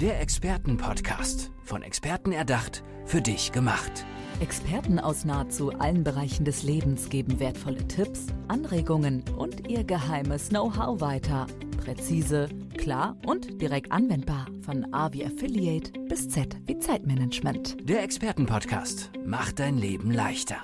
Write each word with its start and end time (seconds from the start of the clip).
Der 0.00 0.20
Expertenpodcast. 0.20 1.50
Von 1.64 1.82
Experten 1.82 2.30
erdacht, 2.30 2.84
für 3.04 3.20
dich 3.20 3.50
gemacht. 3.50 4.06
Experten 4.38 5.00
aus 5.00 5.24
nahezu 5.24 5.72
allen 5.72 6.04
Bereichen 6.04 6.44
des 6.44 6.62
Lebens 6.62 7.08
geben 7.08 7.40
wertvolle 7.40 7.84
Tipps, 7.88 8.26
Anregungen 8.46 9.24
und 9.36 9.68
ihr 9.68 9.82
geheimes 9.82 10.50
Know-how 10.50 11.00
weiter. 11.00 11.48
Präzise, 11.78 12.48
klar 12.76 13.16
und 13.26 13.60
direkt 13.60 13.90
anwendbar. 13.90 14.46
Von 14.60 14.94
A 14.94 15.12
wie 15.12 15.26
Affiliate 15.26 15.90
bis 16.08 16.28
Z 16.28 16.56
wie 16.66 16.78
Zeitmanagement. 16.78 17.76
Der 17.82 18.04
Expertenpodcast 18.04 19.10
macht 19.26 19.58
dein 19.58 19.78
Leben 19.78 20.12
leichter. 20.12 20.58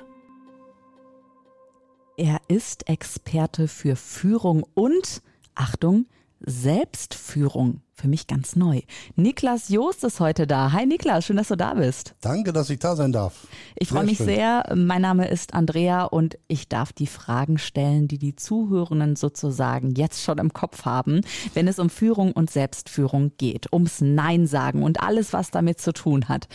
Er 2.17 2.41
ist 2.47 2.89
Experte 2.89 3.67
für 3.67 3.97
Führung 3.97 4.65
und, 4.75 5.23
Achtung, 5.57 6.07
Selbstführung. 6.47 7.81
Für 7.97 8.09
mich 8.09 8.27
ganz 8.27 8.57
neu. 8.57 8.81
Niklas 9.15 9.69
Joost 9.69 10.03
ist 10.03 10.19
heute 10.19 10.49
da. 10.49 10.73
Hi 10.73 10.85
Niklas, 10.85 11.25
schön, 11.25 11.37
dass 11.37 11.49
du 11.49 11.57
da 11.57 11.75
bist. 11.75 12.17
Danke, 12.21 12.53
dass 12.53 12.69
ich 12.69 12.81
da 12.81 12.97
sein 12.97 13.13
darf. 13.13 13.47
Ich 13.77 13.89
freue 13.89 14.05
mich 14.05 14.19
schön. 14.19 14.27
sehr. 14.27 14.65
Mein 14.75 15.01
Name 15.01 15.29
ist 15.29 15.55
Andrea 15.55 16.05
und 16.05 16.37
ich 16.49 16.69
darf 16.69 16.93
die 16.93 17.07
Fragen 17.07 17.57
stellen, 17.57 18.09
die 18.09 18.19
die 18.19 18.35
Zuhörenden 18.35 19.15
sozusagen 19.15 19.95
jetzt 19.95 20.23
schon 20.23 20.39
im 20.39 20.53
Kopf 20.53 20.85
haben, 20.85 21.21
wenn 21.55 21.69
es 21.69 21.79
um 21.79 21.89
Führung 21.89 22.33
und 22.33 22.51
Selbstführung 22.51 23.33
geht, 23.39 23.73
ums 23.73 24.01
Nein 24.01 24.49
sagen 24.49 24.83
und 24.83 25.01
alles, 25.01 25.33
was 25.33 25.53
damit 25.53 25.81
zu 25.81 25.93
tun 25.93 26.29
hat. 26.29 26.49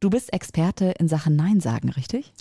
Du 0.00 0.08
bist 0.08 0.32
Experte 0.32 0.94
in 0.98 1.06
Sachen 1.06 1.36
Nein 1.36 1.60
sagen, 1.60 1.90
richtig? 1.90 2.32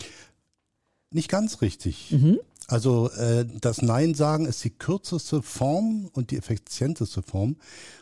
Nicht 1.12 1.30
ganz 1.30 1.62
richtig. 1.62 2.12
Mhm. 2.12 2.40
Also 2.68 3.10
äh, 3.12 3.46
das 3.60 3.82
Nein 3.82 4.14
sagen 4.14 4.46
ist 4.46 4.64
die 4.64 4.70
kürzeste 4.70 5.42
Form 5.42 6.10
und 6.14 6.32
die 6.32 6.38
effizienteste 6.38 7.22
Form, 7.22 7.58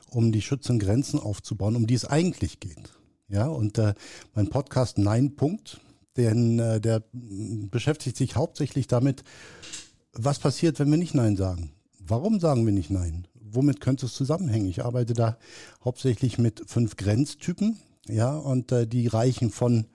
um 0.09 0.31
die 0.31 0.41
schützenden 0.41 0.85
Grenzen 0.85 1.19
aufzubauen, 1.19 1.75
um 1.75 1.87
die 1.87 1.95
es 1.95 2.05
eigentlich 2.05 2.59
geht. 2.59 2.93
Ja, 3.27 3.47
und 3.47 3.77
äh, 3.77 3.93
mein 4.33 4.49
Podcast 4.49 4.97
Nein 4.97 5.35
Punkt, 5.35 5.79
denn 6.17 6.59
äh, 6.59 6.81
der 6.81 7.03
beschäftigt 7.11 8.17
sich 8.17 8.35
hauptsächlich 8.35 8.87
damit, 8.87 9.23
was 10.13 10.39
passiert, 10.39 10.79
wenn 10.79 10.89
wir 10.89 10.97
nicht 10.97 11.13
Nein 11.13 11.37
sagen. 11.37 11.71
Warum 11.99 12.39
sagen 12.39 12.65
wir 12.65 12.73
nicht 12.73 12.89
Nein? 12.89 13.27
Womit 13.35 13.81
könnte 13.81 14.07
es 14.07 14.13
zusammenhängen? 14.13 14.67
Ich 14.67 14.83
arbeite 14.83 15.13
da 15.13 15.37
hauptsächlich 15.83 16.37
mit 16.37 16.63
fünf 16.67 16.97
Grenztypen, 16.97 17.79
ja, 18.07 18.35
und 18.35 18.71
äh, 18.71 18.87
die 18.87 19.07
reichen 19.07 19.51
von 19.51 19.85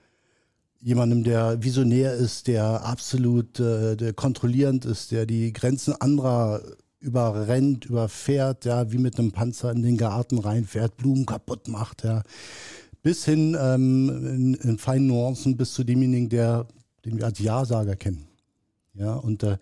jemandem, 0.84 1.24
der 1.24 1.62
visionär 1.62 2.12
ist, 2.14 2.46
der 2.46 2.84
absolut 2.84 3.58
äh, 3.58 3.96
der 3.96 4.12
kontrollierend 4.12 4.84
ist, 4.84 5.12
der 5.12 5.24
die 5.24 5.52
Grenzen 5.52 5.94
anderer 5.98 6.60
überrennt, 7.00 7.86
überfährt, 7.86 8.66
ja, 8.66 8.92
wie 8.92 8.98
mit 8.98 9.18
einem 9.18 9.32
Panzer 9.32 9.72
in 9.72 9.82
den 9.82 9.96
Garten 9.96 10.38
reinfährt, 10.38 10.96
Blumen 10.96 11.24
kaputt 11.24 11.68
macht, 11.68 12.04
ja, 12.04 12.22
bis 13.02 13.24
hin 13.24 13.56
ähm, 13.58 14.08
in, 14.08 14.54
in 14.54 14.78
feinen 14.78 15.06
Nuancen 15.06 15.56
bis 15.56 15.72
zu 15.72 15.84
demjenigen, 15.84 16.28
der, 16.28 16.66
den 17.04 17.16
wir 17.16 17.26
als 17.26 17.38
Ja-Sager 17.38 17.96
kennen, 17.96 18.28
ja, 18.92 19.14
und 19.14 19.42
äh, 19.42 19.56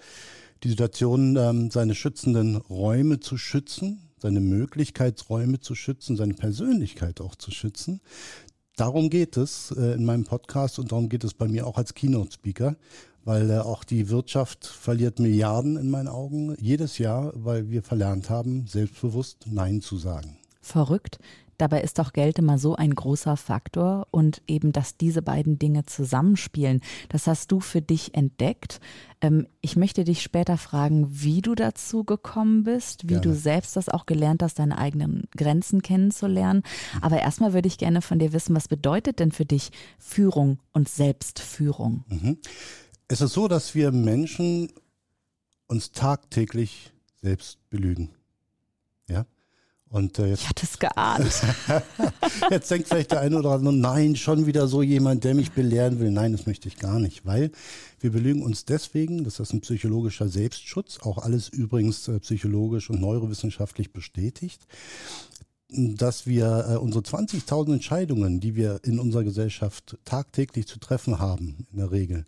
die 0.65 0.71
Situation, 0.71 1.37
ähm, 1.37 1.71
seine 1.71 1.95
schützenden 1.95 2.57
Räume 2.57 3.21
zu 3.21 3.37
schützen, 3.37 4.11
seine 4.19 4.41
Möglichkeitsräume 4.41 5.61
zu 5.61 5.75
schützen, 5.75 6.17
seine 6.17 6.35
Persönlichkeit 6.35 7.21
auch 7.21 7.35
zu 7.35 7.51
schützen, 7.51 8.01
darum 8.77 9.11
geht 9.11 9.37
es 9.37 9.71
äh, 9.77 9.95
in 9.95 10.05
meinem 10.05 10.25
Podcast 10.25 10.79
und 10.79 10.93
darum 10.93 11.09
geht 11.09 11.25
es 11.25 11.35
bei 11.35 11.49
mir 11.49 11.67
auch 11.67 11.77
als 11.77 11.95
Keynote-Speaker, 11.95 12.77
weil 13.25 13.51
äh, 13.51 13.59
auch 13.59 13.85
die 13.85 14.09
Wirtschaft 14.09 14.67
verliert 14.67 15.19
Milliarden 15.19 15.77
in 15.77 15.91
meinen 15.91 16.09
Augen 16.09 16.57
jedes 16.61 16.99
Jahr, 16.99 17.33
weil 17.35 17.71
wir 17.71 17.83
verlernt 17.83 18.31
haben, 18.31 18.67
selbstbewusst 18.67 19.47
Nein 19.47 19.81
zu 19.81 19.97
sagen. 19.97 20.37
Verrückt. 20.61 21.19
Dabei 21.59 21.83
ist 21.83 21.99
doch 21.99 22.13
Geld 22.13 22.39
immer 22.39 22.59
so 22.59 22.75
ein 22.75 22.95
großer 22.95 23.37
Faktor 23.37 24.07
und 24.11 24.43
eben, 24.47 24.73
dass 24.73 24.97
diese 24.97 25.23
beiden 25.23 25.59
Dinge 25.59 25.85
zusammenspielen. 25.85 26.81
Das 27.09 27.27
hast 27.27 27.53
du 27.53 27.61
für 27.61 27.83
dich 27.83 28.15
entdeckt. 28.15 28.81
Ähm, 29.21 29.47
ich 29.61 29.77
möchte 29.77 30.05
dich 30.05 30.23
später 30.23 30.59
fragen, 30.59 31.07
wie 31.11 31.41
du 31.41 31.55
dazu 31.55 32.05
gekommen 32.05 32.65
bist, 32.65 33.05
wie 33.05 33.15
gerne. 33.15 33.23
du 33.23 33.35
selbst 33.35 33.77
das 33.77 33.89
auch 33.89 34.07
gelernt 34.07 34.43
hast, 34.43 34.59
deine 34.59 34.79
eigenen 34.79 35.29
Grenzen 35.37 35.83
kennenzulernen. 35.83 36.63
Aber 37.01 37.21
erstmal 37.21 37.53
würde 37.53 37.69
ich 37.69 37.79
gerne 37.79 38.03
von 38.03 38.19
dir 38.19 38.33
wissen, 38.33 38.57
was 38.57 38.69
bedeutet 38.69 39.19
denn 39.19 39.33
für 39.33 39.45
dich 39.47 39.71
Führung 39.99 40.59
und 40.73 40.89
Selbstführung? 40.89 42.05
Mhm. 42.09 42.39
Es 43.09 43.21
ist 43.21 43.35
so, 43.35 43.47
dass 43.47 43.75
wir 43.75 43.93
Menschen 43.93 44.73
uns 45.67 45.93
tagtäglich 45.93 46.93
selbst 47.21 47.59
belügen. 47.71 48.11
Und 49.93 50.19
äh, 50.19 50.29
jetzt, 50.29 50.41
ich 50.41 50.49
hatte 50.49 50.65
es 50.65 50.79
geahnt. 50.79 51.43
jetzt 52.51 52.71
denkt 52.71 52.89
vielleicht 52.89 53.13
der 53.13 53.21
eine 53.21 53.37
oder 53.37 53.51
andere, 53.51 53.75
nein, 53.75 54.17
schon 54.17 54.47
wieder 54.47 54.67
so 54.67 54.81
jemand, 54.81 55.23
der 55.23 55.35
mich 55.35 55.53
belehren 55.53 56.01
will. 56.01 56.11
Nein, 56.11 56.33
das 56.33 56.47
möchte 56.47 56.67
ich 56.67 56.79
gar 56.79 56.99
nicht, 56.99 57.27
weil 57.27 57.53
wir 58.01 58.11
belügen 58.11 58.43
uns 58.43 58.65
deswegen, 58.65 59.23
das 59.23 59.39
ist 59.39 59.53
ein 59.53 59.61
psychologischer 59.61 60.29
Selbstschutz, 60.29 61.01
auch 61.03 61.19
alles 61.19 61.51
übrigens 61.51 62.09
äh, 62.09 62.19
psychologisch 62.21 62.89
und 62.89 63.03
neurowissenschaftlich 63.03 63.93
bestätigt, 63.93 64.67
dass 65.69 66.27
wir 66.27 66.69
äh, 66.71 66.77
unsere 66.77 67.05
20.000 67.05 67.75
Entscheidungen, 67.75 68.41
die 68.41 68.57
wir 68.57 68.81
in 68.85 68.99
unserer 68.99 69.25
Gesellschaft 69.25 69.99
tagtäglich 70.07 70.67
zu 70.67 70.79
treffen 70.81 71.19
haben, 71.19 71.67
in 71.71 71.77
der 71.77 71.91
Regel, 71.91 72.25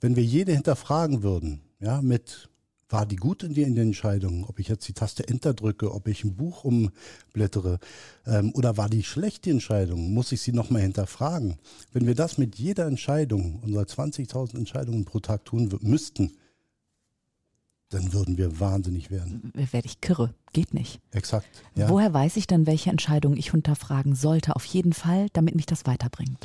wenn 0.00 0.14
wir 0.14 0.22
jede 0.22 0.52
hinterfragen 0.52 1.24
würden, 1.24 1.60
ja, 1.80 2.02
mit 2.02 2.50
war 2.90 3.06
die 3.06 3.16
gut 3.16 3.42
in, 3.42 3.54
die, 3.54 3.62
in 3.62 3.74
den 3.74 3.88
Entscheidungen, 3.88 4.44
ob 4.44 4.58
ich 4.58 4.68
jetzt 4.68 4.86
die 4.88 4.92
Taste 4.92 5.26
Enter 5.26 5.54
drücke, 5.54 5.92
ob 5.94 6.08
ich 6.08 6.24
ein 6.24 6.36
Buch 6.36 6.64
umblättere, 6.64 7.78
ähm, 8.26 8.52
oder 8.54 8.76
war 8.76 8.88
die 8.88 9.04
schlechte 9.04 9.50
Entscheidung, 9.50 10.12
muss 10.12 10.32
ich 10.32 10.42
sie 10.42 10.52
nochmal 10.52 10.82
hinterfragen. 10.82 11.58
Wenn 11.92 12.06
wir 12.06 12.14
das 12.14 12.36
mit 12.36 12.56
jeder 12.56 12.86
Entscheidung, 12.86 13.60
unserer 13.62 13.84
20.000 13.84 14.58
Entscheidungen 14.58 15.04
pro 15.04 15.20
Tag 15.20 15.44
tun 15.44 15.72
müssten, 15.80 16.32
dann 17.90 18.12
würden 18.12 18.38
wir 18.38 18.60
wahnsinnig 18.60 19.10
werden. 19.10 19.52
Werde 19.54 19.86
ich 19.86 20.00
kirre. 20.00 20.32
Geht 20.52 20.74
nicht. 20.74 21.00
Exakt. 21.10 21.46
Ja. 21.74 21.88
Woher 21.88 22.14
weiß 22.14 22.36
ich 22.36 22.46
dann, 22.46 22.66
welche 22.66 22.90
Entscheidung 22.90 23.36
ich 23.36 23.50
hinterfragen 23.50 24.14
sollte? 24.14 24.54
Auf 24.54 24.64
jeden 24.64 24.92
Fall, 24.92 25.28
damit 25.32 25.56
mich 25.56 25.66
das 25.66 25.86
weiterbringt. 25.86 26.38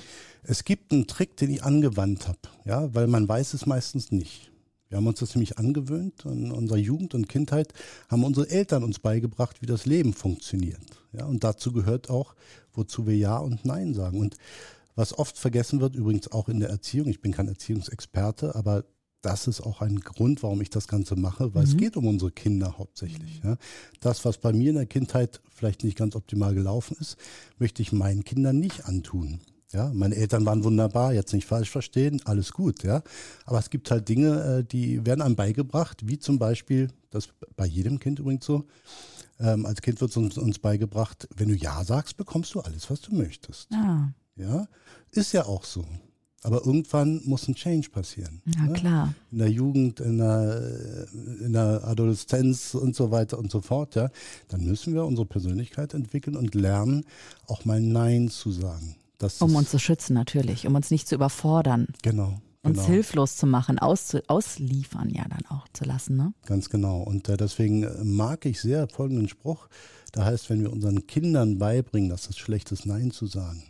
Es 0.43 0.63
gibt 0.63 0.91
einen 0.91 1.07
Trick, 1.07 1.37
den 1.37 1.51
ich 1.51 1.63
angewandt 1.63 2.27
habe, 2.27 2.39
ja, 2.65 2.93
weil 2.93 3.07
man 3.07 3.27
weiß 3.27 3.53
es 3.53 3.65
meistens 3.65 4.11
nicht. 4.11 4.51
Wir 4.89 4.97
haben 4.97 5.07
uns 5.07 5.19
das 5.19 5.35
nämlich 5.35 5.57
angewöhnt. 5.57 6.25
In 6.25 6.51
unserer 6.51 6.77
Jugend 6.77 7.13
und 7.15 7.27
Kindheit 7.27 7.73
haben 8.09 8.23
unsere 8.23 8.49
Eltern 8.49 8.83
uns 8.83 8.99
beigebracht, 8.99 9.61
wie 9.61 9.65
das 9.65 9.85
Leben 9.85 10.13
funktioniert. 10.13 10.81
Ja, 11.13 11.25
und 11.25 11.43
dazu 11.43 11.71
gehört 11.71 12.09
auch, 12.09 12.35
wozu 12.73 13.07
wir 13.07 13.17
Ja 13.17 13.37
und 13.37 13.65
Nein 13.65 13.93
sagen. 13.93 14.19
Und 14.19 14.37
was 14.95 15.17
oft 15.17 15.37
vergessen 15.37 15.81
wird, 15.81 15.95
übrigens 15.95 16.31
auch 16.31 16.49
in 16.49 16.59
der 16.59 16.69
Erziehung, 16.69 17.07
ich 17.07 17.21
bin 17.21 17.31
kein 17.31 17.47
Erziehungsexperte, 17.47 18.55
aber 18.55 18.85
das 19.21 19.47
ist 19.47 19.61
auch 19.61 19.81
ein 19.81 20.01
Grund, 20.01 20.43
warum 20.43 20.61
ich 20.61 20.69
das 20.69 20.87
Ganze 20.87 21.15
mache, 21.15 21.55
weil 21.55 21.63
mhm. 21.63 21.69
es 21.69 21.77
geht 21.77 21.97
um 21.97 22.05
unsere 22.05 22.31
Kinder 22.31 22.77
hauptsächlich. 22.77 23.41
Ja. 23.43 23.57
Das, 23.99 24.23
was 24.23 24.37
bei 24.37 24.53
mir 24.53 24.69
in 24.69 24.75
der 24.75 24.85
Kindheit 24.85 25.41
vielleicht 25.49 25.83
nicht 25.83 25.97
ganz 25.97 26.15
optimal 26.15 26.53
gelaufen 26.53 26.95
ist, 26.99 27.17
möchte 27.57 27.81
ich 27.81 27.91
meinen 27.91 28.23
Kindern 28.23 28.59
nicht 28.59 28.85
antun. 28.85 29.41
Ja, 29.75 29.91
meine 29.93 30.15
Eltern 30.15 30.45
waren 30.45 30.63
wunderbar, 30.63 31.11
jetzt 31.11 31.33
nicht 31.33 31.45
falsch 31.45 31.69
verstehen, 31.69 32.21
alles 32.23 32.53
gut, 32.53 32.83
ja. 32.83 33.03
Aber 33.43 33.59
es 33.59 33.69
gibt 33.69 33.91
halt 33.91 34.07
Dinge, 34.07 34.59
äh, 34.59 34.63
die 34.63 35.05
werden 35.05 35.21
einem 35.21 35.35
beigebracht, 35.35 36.07
wie 36.07 36.17
zum 36.17 36.39
Beispiel, 36.39 36.87
das 37.09 37.27
bei 37.57 37.65
jedem 37.65 37.99
Kind 37.99 38.19
übrigens 38.19 38.45
so, 38.45 38.63
ähm, 39.37 39.65
als 39.65 39.81
Kind 39.81 39.99
wird 39.99 40.15
uns, 40.15 40.37
uns 40.37 40.59
beigebracht, 40.59 41.27
wenn 41.35 41.49
du 41.49 41.55
Ja 41.55 41.83
sagst, 41.83 42.15
bekommst 42.15 42.55
du 42.55 42.61
alles, 42.61 42.89
was 42.89 43.01
du 43.01 43.13
möchtest. 43.15 43.67
Ah. 43.73 44.13
Ja, 44.37 44.65
ist 45.11 45.33
ja 45.33 45.45
auch 45.45 45.65
so. 45.65 45.85
Aber 46.41 46.65
irgendwann 46.65 47.21
muss 47.25 47.49
ein 47.49 47.55
Change 47.55 47.89
passieren. 47.89 48.41
Ja, 48.45 48.67
ne? 48.67 48.73
klar. 48.73 49.13
In 49.31 49.39
der 49.39 49.51
Jugend, 49.51 49.99
in 49.99 50.19
der, 50.19 51.07
in 51.41 51.51
der 51.51 51.83
Adoleszenz 51.83 52.75
und 52.75 52.95
so 52.95 53.11
weiter 53.11 53.37
und 53.37 53.51
so 53.51 53.59
fort, 53.59 53.95
ja. 53.95 54.09
Dann 54.47 54.63
müssen 54.63 54.93
wir 54.93 55.03
unsere 55.03 55.25
Persönlichkeit 55.25 55.93
entwickeln 55.93 56.37
und 56.37 56.55
lernen, 56.55 57.03
auch 57.47 57.65
mal 57.65 57.81
Nein 57.81 58.29
zu 58.29 58.51
sagen. 58.51 58.95
Das 59.17 59.41
um 59.41 59.55
uns 59.55 59.71
zu 59.71 59.79
schützen 59.79 60.13
natürlich, 60.13 60.67
um 60.67 60.75
uns 60.75 60.91
nicht 60.91 61.07
zu 61.07 61.15
überfordern. 61.15 61.87
Genau. 62.01 62.39
Uns 62.63 62.79
genau. 62.79 62.89
hilflos 62.89 63.37
zu 63.37 63.45
machen, 63.45 63.77
auszu 63.77 64.21
ausliefern 64.27 65.09
ja 65.11 65.25
dann 65.27 65.45
auch 65.49 65.67
zu 65.71 65.85
lassen. 65.85 66.17
Ne? 66.17 66.33
Ganz 66.45 66.69
genau. 66.69 67.01
Und 67.01 67.29
äh, 67.29 67.37
deswegen 67.37 67.83
äh, 67.83 68.03
mag 68.03 68.45
ich 68.45 68.59
sehr 68.59 68.87
folgenden 68.87 69.29
Spruch. 69.29 69.67
Da 70.11 70.25
heißt, 70.25 70.49
wenn 70.49 70.61
wir 70.61 70.73
unseren 70.73 71.05
Kindern 71.05 71.59
beibringen, 71.59 72.09
dass 72.09 72.27
es 72.27 72.37
schlecht 72.37 72.71
ist, 72.71 72.85
Nein 72.85 73.11
zu 73.11 73.27
sagen, 73.27 73.63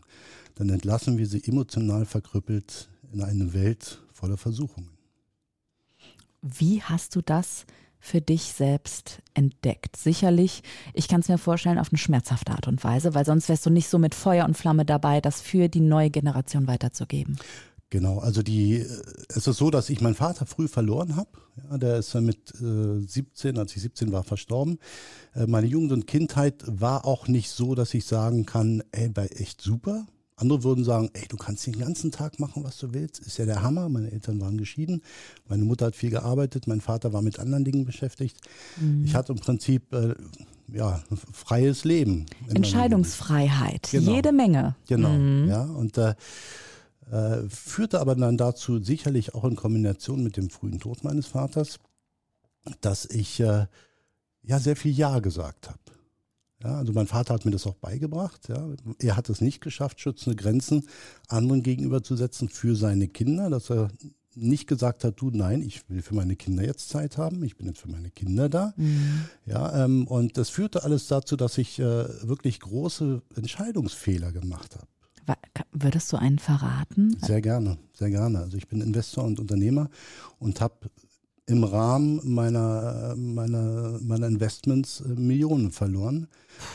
dann 0.56 0.70
entlassen 0.70 1.18
wir 1.18 1.28
sie 1.28 1.44
emotional 1.44 2.06
verkrüppelt 2.06 2.88
in 3.12 3.22
eine 3.22 3.54
Welt 3.54 4.02
voller 4.14 4.38
Versuchungen. 4.38 4.90
Wie 6.42 6.82
hast 6.82 7.16
du 7.16 7.22
das 7.22 7.66
für 8.06 8.22
dich 8.22 8.44
selbst 8.44 9.22
entdeckt? 9.34 9.98
Sicherlich, 9.98 10.62
ich 10.94 11.08
kann 11.08 11.22
es 11.22 11.28
mir 11.28 11.38
vorstellen, 11.38 11.80
auf 11.80 11.90
eine 11.92 11.98
schmerzhafte 11.98 12.52
Art 12.52 12.68
und 12.68 12.84
Weise, 12.84 13.16
weil 13.16 13.26
sonst 13.26 13.50
wärst 13.50 13.66
du 13.66 13.70
nicht 13.72 13.90
so 13.90 13.98
mit 13.98 14.14
Feuer 14.14 14.46
und 14.46 14.56
Flamme 14.56 14.86
dabei, 14.86 15.22
das 15.22 15.42
für 15.42 15.70
die 15.70 15.82
neue 15.82 16.12
Generation 16.12 16.68
weiterzugeben. 16.68 17.38
Genau, 17.90 18.20
also 18.20 18.42
die, 18.42 18.80
äh, 18.80 18.88
es 19.30 19.48
ist 19.48 19.58
so, 19.58 19.72
dass 19.72 19.90
ich 19.90 20.02
meinen 20.02 20.16
Vater 20.16 20.46
früh 20.46 20.68
verloren 20.68 21.16
habe. 21.16 21.30
Ja, 21.70 21.78
der 21.78 21.98
ist 21.98 22.14
mit 22.16 22.54
äh, 22.62 23.00
17, 23.00 23.58
als 23.58 23.76
ich 23.76 23.82
17 23.82 24.12
war, 24.12 24.24
verstorben. 24.24 24.80
Äh, 25.34 25.48
meine 25.48 25.68
Jugend 25.68 25.92
und 25.92 26.06
Kindheit 26.06 26.64
war 26.68 27.06
auch 27.06 27.28
nicht 27.28 27.50
so, 27.50 27.74
dass 27.74 27.94
ich 27.94 28.06
sagen 28.06 28.46
kann, 28.46 28.84
ey, 28.92 29.16
war 29.16 29.32
echt 29.32 29.62
super. 29.62 30.08
Andere 30.38 30.64
würden 30.64 30.84
sagen, 30.84 31.10
ey, 31.14 31.28
du 31.30 31.38
kannst 31.38 31.66
den 31.66 31.80
ganzen 31.80 32.12
Tag 32.12 32.40
machen, 32.40 32.64
was 32.64 32.78
du 32.78 32.94
willst. 32.94 33.20
Ist 33.20 33.38
ja 33.38 33.46
der 33.46 33.62
Hammer. 33.62 33.88
Meine 33.88 34.12
Eltern 34.12 34.42
waren 34.42 34.58
geschieden. 34.58 35.02
Meine 35.48 35.64
Mutter 35.64 35.86
hat 35.86 35.96
viel 35.96 36.10
gearbeitet. 36.10 36.68
Mein 36.68 36.82
Vater 36.82 37.14
war 37.14 37.22
mit 37.22 37.40
anderen 37.40 37.64
Dingen 37.64 37.86
beschäftigt. 37.86 38.38
Mhm. 38.76 39.06
Ich 39.06 39.16
hatte 39.16 39.32
im 39.32 39.40
Prinzip 39.40 39.94
äh, 39.94 40.14
ja, 40.74 41.02
freies 41.32 41.86
Leben. 41.86 42.26
Entscheidungsfreiheit. 42.54 43.88
Genau. 43.92 44.12
Jede 44.14 44.34
Menge. 44.34 44.76
Genau. 44.88 45.10
Mhm. 45.10 45.48
Ja, 45.48 45.64
und 45.64 45.98
äh, 45.98 46.16
äh, 47.12 47.48
führte 47.48 48.02
aber 48.02 48.16
dann 48.16 48.38
dazu, 48.38 48.84
sicherlich 48.84 49.36
auch 49.36 49.46
in 49.46 49.56
Kombination 49.56 50.24
mit 50.24 50.38
dem 50.38 50.50
frühen 50.50 50.80
Tod 50.80 51.04
meines 51.04 51.28
Vaters, 51.28 51.80
dass 52.82 53.06
ich 53.06 53.40
äh, 53.40 53.68
ja 54.42 54.60
sehr 54.60 54.76
viel 54.76 54.92
Ja 54.92 55.20
gesagt 55.20 55.70
habe. 55.70 55.80
Ja, 56.64 56.78
also 56.78 56.94
mein 56.94 57.08
Vater 57.08 57.34
hat 57.34 57.46
mir 57.46 57.52
das 57.52 57.68
auch 57.68 57.76
beigebracht. 57.76 58.48
Ja. 58.48 58.68
Er 59.00 59.18
hat 59.18 59.30
es 59.30 59.42
nicht 59.42 59.62
geschafft, 59.62 60.00
schützende 60.00 60.36
Grenzen 60.36 60.88
anderen 61.28 61.64
gegenüber 61.64 62.02
zu 62.02 62.16
setzen 62.16 62.50
für 62.50 62.76
seine 62.76 63.08
Kinder, 63.08 63.50
dass 63.50 63.70
er 63.70 63.90
nicht 64.36 64.68
gesagt 64.68 65.04
hat, 65.04 65.20
du 65.20 65.32
nein, 65.32 65.62
ich 65.62 65.90
will 65.90 66.02
für 66.02 66.16
meine 66.16 66.36
Kinder 66.36 66.64
jetzt 66.64 66.90
Zeit 66.90 67.18
haben, 67.18 67.44
ich 67.44 67.58
bin 67.58 67.68
jetzt 67.68 67.80
für 67.80 67.90
meine 67.90 68.12
Kinder 68.12 68.50
da. 68.50 68.74
Mhm. 68.76 69.26
Ja, 69.46 69.86
ähm, 69.86 70.08
und 70.08 70.38
das 70.38 70.50
führte 70.50 70.84
alles 70.84 71.08
dazu, 71.08 71.36
dass 71.36 71.58
ich 71.58 71.80
äh, 71.80 71.84
wirklich 72.28 72.60
große 72.60 73.22
Entscheidungsfehler 73.36 74.32
gemacht 74.32 74.76
habe. 74.76 74.88
Würdest 75.72 76.14
du 76.14 76.18
einen 76.18 76.38
verraten? 76.38 77.18
Sehr 77.22 77.42
gerne, 77.42 77.78
sehr 77.94 78.10
gerne. 78.12 78.40
Also 78.40 78.58
ich 78.58 78.68
bin 78.68 78.82
Investor 78.82 79.24
und 79.24 79.40
Unternehmer 79.40 79.90
und 80.38 80.62
habe 80.62 80.76
im 81.48 81.64
Rahmen 81.64 82.22
meiner, 82.24 83.16
meiner, 83.18 84.00
meiner 84.02 84.28
Investments 84.28 85.02
äh, 85.02 85.10
Millionen 85.10 85.72
verloren, 85.72 86.28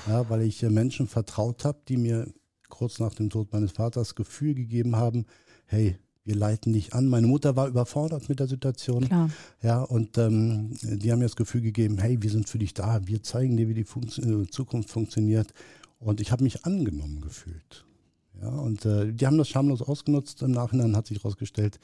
ja, 0.06 0.28
weil 0.31 0.43
ich 0.43 0.62
äh, 0.62 0.70
Menschen 0.70 1.08
vertraut 1.08 1.64
habe, 1.64 1.78
die 1.88 1.96
mir 1.96 2.28
kurz 2.69 3.00
nach 3.00 3.14
dem 3.14 3.31
Tod 3.31 3.52
meines 3.52 3.72
Vaters 3.72 4.14
Gefühl 4.14 4.55
gegeben 4.55 4.96
haben, 4.96 5.26
hey, 5.67 5.99
wir 6.25 6.37
leiten 6.37 6.72
dich 6.72 6.94
an. 6.94 7.08
Meine 7.08 7.26
Mutter 7.26 7.56
war 7.56 7.67
überfordert 7.67 8.28
mit 8.28 8.38
der 8.38 8.46
Situation. 8.46 9.06
Klar. 9.06 9.31
Ja, 9.62 9.82
und 9.82 10.17
ähm, 10.19 10.76
die 10.82 11.11
haben 11.11 11.19
mir 11.19 11.25
das 11.25 11.34
Gefühl 11.34 11.62
gegeben, 11.62 11.99
hey, 11.99 12.23
wir 12.23 12.31
sind 12.31 12.49
für 12.49 12.58
dich 12.58 12.75
da, 12.75 13.00
wir 13.06 13.23
zeigen 13.23 13.56
dir, 13.56 13.69
wie 13.69 13.75
die 13.75 13.84
Fun 13.84 14.08
Zukunft 14.50 14.90
funktioniert. 14.90 15.52
Und 15.99 16.20
ich 16.20 16.31
habe 16.31 16.44
mich 16.44 16.64
angenommen 16.64 17.20
gefühlt. 17.20 17.84
Ja, 18.40 18.49
und 18.49 18.84
äh, 18.84 19.12
die 19.12 19.26
haben 19.26 19.38
das 19.38 19.49
schamlos 19.49 19.82
ausgenutzt. 19.82 20.43
Im 20.43 20.52
Nachhinein 20.52 20.96
hat 20.96 21.06
sich 21.06 21.19
herausgestellt, 21.19 21.81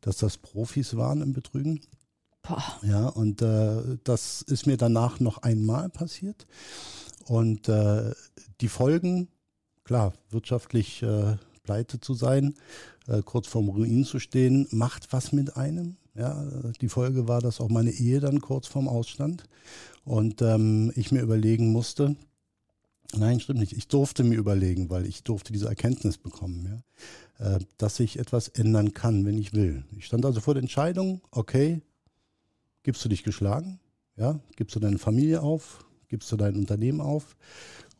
dass 0.00 0.18
das 0.18 0.38
Profis 0.38 0.96
waren 0.96 1.20
im 1.20 1.32
Betrügen. 1.32 1.80
Boah. 2.50 2.78
Ja, 2.82 3.08
und 3.08 3.42
äh, 3.42 3.98
das 4.02 4.42
ist 4.42 4.66
mir 4.66 4.76
danach 4.76 5.20
noch 5.20 5.38
einmal 5.38 5.88
passiert. 5.88 6.46
Und 7.26 7.68
äh, 7.68 8.10
die 8.60 8.68
Folgen, 8.68 9.28
klar, 9.84 10.14
wirtschaftlich 10.30 11.02
äh, 11.02 11.36
pleite 11.62 12.00
zu 12.00 12.14
sein, 12.14 12.54
äh, 13.06 13.22
kurz 13.22 13.46
vorm 13.46 13.68
Ruin 13.68 14.04
zu 14.04 14.18
stehen, 14.18 14.66
macht 14.72 15.12
was 15.12 15.32
mit 15.32 15.56
einem. 15.56 15.96
Ja, 16.16 16.44
die 16.80 16.88
Folge 16.88 17.28
war, 17.28 17.40
dass 17.40 17.60
auch 17.60 17.68
meine 17.68 17.92
Ehe 17.92 18.18
dann 18.18 18.40
kurz 18.40 18.66
vorm 18.66 18.88
Ausstand 18.88 19.44
und 20.04 20.42
ähm, 20.42 20.92
ich 20.96 21.12
mir 21.12 21.22
überlegen 21.22 21.70
musste, 21.70 22.16
Nein, 23.16 23.40
stimmt 23.40 23.58
nicht. 23.58 23.72
Ich 23.72 23.88
durfte 23.88 24.22
mir 24.22 24.38
überlegen, 24.38 24.88
weil 24.88 25.04
ich 25.04 25.24
durfte 25.24 25.52
diese 25.52 25.66
Erkenntnis 25.66 26.16
bekommen, 26.16 26.82
ja, 27.40 27.56
äh, 27.56 27.58
dass 27.76 27.98
ich 27.98 28.20
etwas 28.20 28.46
ändern 28.48 28.94
kann, 28.94 29.24
wenn 29.24 29.36
ich 29.36 29.52
will. 29.52 29.84
Ich 29.96 30.06
stand 30.06 30.24
also 30.24 30.40
vor 30.40 30.54
der 30.54 30.62
Entscheidung, 30.62 31.20
okay, 31.32 31.82
gibst 32.82 33.04
du 33.04 33.08
dich 33.08 33.22
geschlagen? 33.22 33.80
Ja, 34.16 34.40
gibst 34.56 34.76
du 34.76 34.80
deine 34.80 34.98
Familie 34.98 35.42
auf? 35.42 35.84
Gibst 36.08 36.30
du 36.32 36.36
dein 36.36 36.56
Unternehmen 36.56 37.00
auf? 37.00 37.36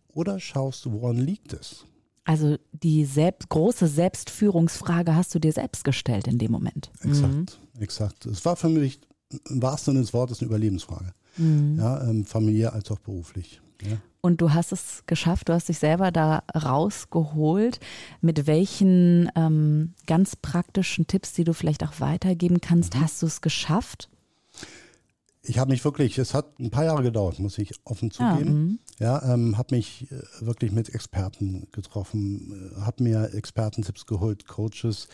Oder 0.09 0.41
schaust 0.41 0.85
du, 0.85 0.93
woran 0.93 1.17
liegt 1.17 1.53
es? 1.53 1.87
Also 2.25 2.59
die 2.73 3.05
selbst, 3.05 3.49
große 3.49 3.87
Selbstführungsfrage 3.87 5.15
hast 5.15 5.35
du 5.35 5.39
dir 5.39 5.53
selbst 5.53 5.85
gestellt 5.85 6.27
in 6.27 6.39
dem 6.39 6.53
Moment. 6.53 6.91
Exakt, 7.03 7.59
mhm. 7.75 7.83
exakt. 7.83 8.27
Es 8.27 8.45
war 8.45 8.57
für 8.57 8.69
mich 8.69 9.01
im 9.49 9.63
wahrsten 9.63 9.95
Sinne 9.95 10.05
des 10.05 10.13
Wortes 10.13 10.41
eine 10.41 10.49
Überlebensfrage. 10.49 11.13
Mhm. 11.37 11.77
Ja, 11.79 12.09
ähm, 12.09 12.25
familiär 12.25 12.73
als 12.73 12.91
auch 12.91 12.99
beruflich. 12.99 13.61
Ja. 13.83 13.97
Und 14.21 14.43
du 14.43 14.53
hast 14.53 14.73
es 14.73 15.05
geschafft, 15.07 15.49
du 15.49 15.55
hast 15.55 15.69
dich 15.69 15.79
selber 15.79 16.11
da 16.11 16.43
rausgeholt. 16.55 17.81
Mit 18.21 18.47
welchen 18.47 19.31
ähm, 19.35 19.95
ganz 20.07 20.37
praktischen 20.37 21.07
Tipps, 21.07 21.33
die 21.33 21.45
du 21.45 21.55
vielleicht 21.55 21.83
auch 21.83 22.01
weitergeben 22.01 22.61
kannst, 22.61 22.95
mhm. 22.95 23.01
hast 23.01 23.23
du 23.23 23.27
es 23.27 23.41
geschafft? 23.41 24.11
Ich 25.51 25.59
habe 25.59 25.73
mich 25.73 25.85
wirklich, 25.85 26.17
es 26.17 26.33
hat 26.33 26.61
ein 26.61 26.71
paar 26.71 26.85
Jahre 26.85 27.03
gedauert, 27.03 27.41
muss 27.41 27.59
ich 27.59 27.73
offen 27.85 28.11
ah, 28.19 28.37
zugeben. 28.37 28.79
Ja, 29.01 29.21
ja 29.21 29.35
ähm, 29.35 29.59
habe 29.59 29.75
mich 29.75 30.07
äh, 30.13 30.47
wirklich 30.47 30.71
mit 30.71 30.95
Experten 30.95 31.67
getroffen, 31.73 32.73
äh, 32.77 32.81
habe 32.83 33.03
mir 33.03 33.35
Expertentipps 33.35 34.07
geholt, 34.07 34.47
Coaches. 34.47 35.09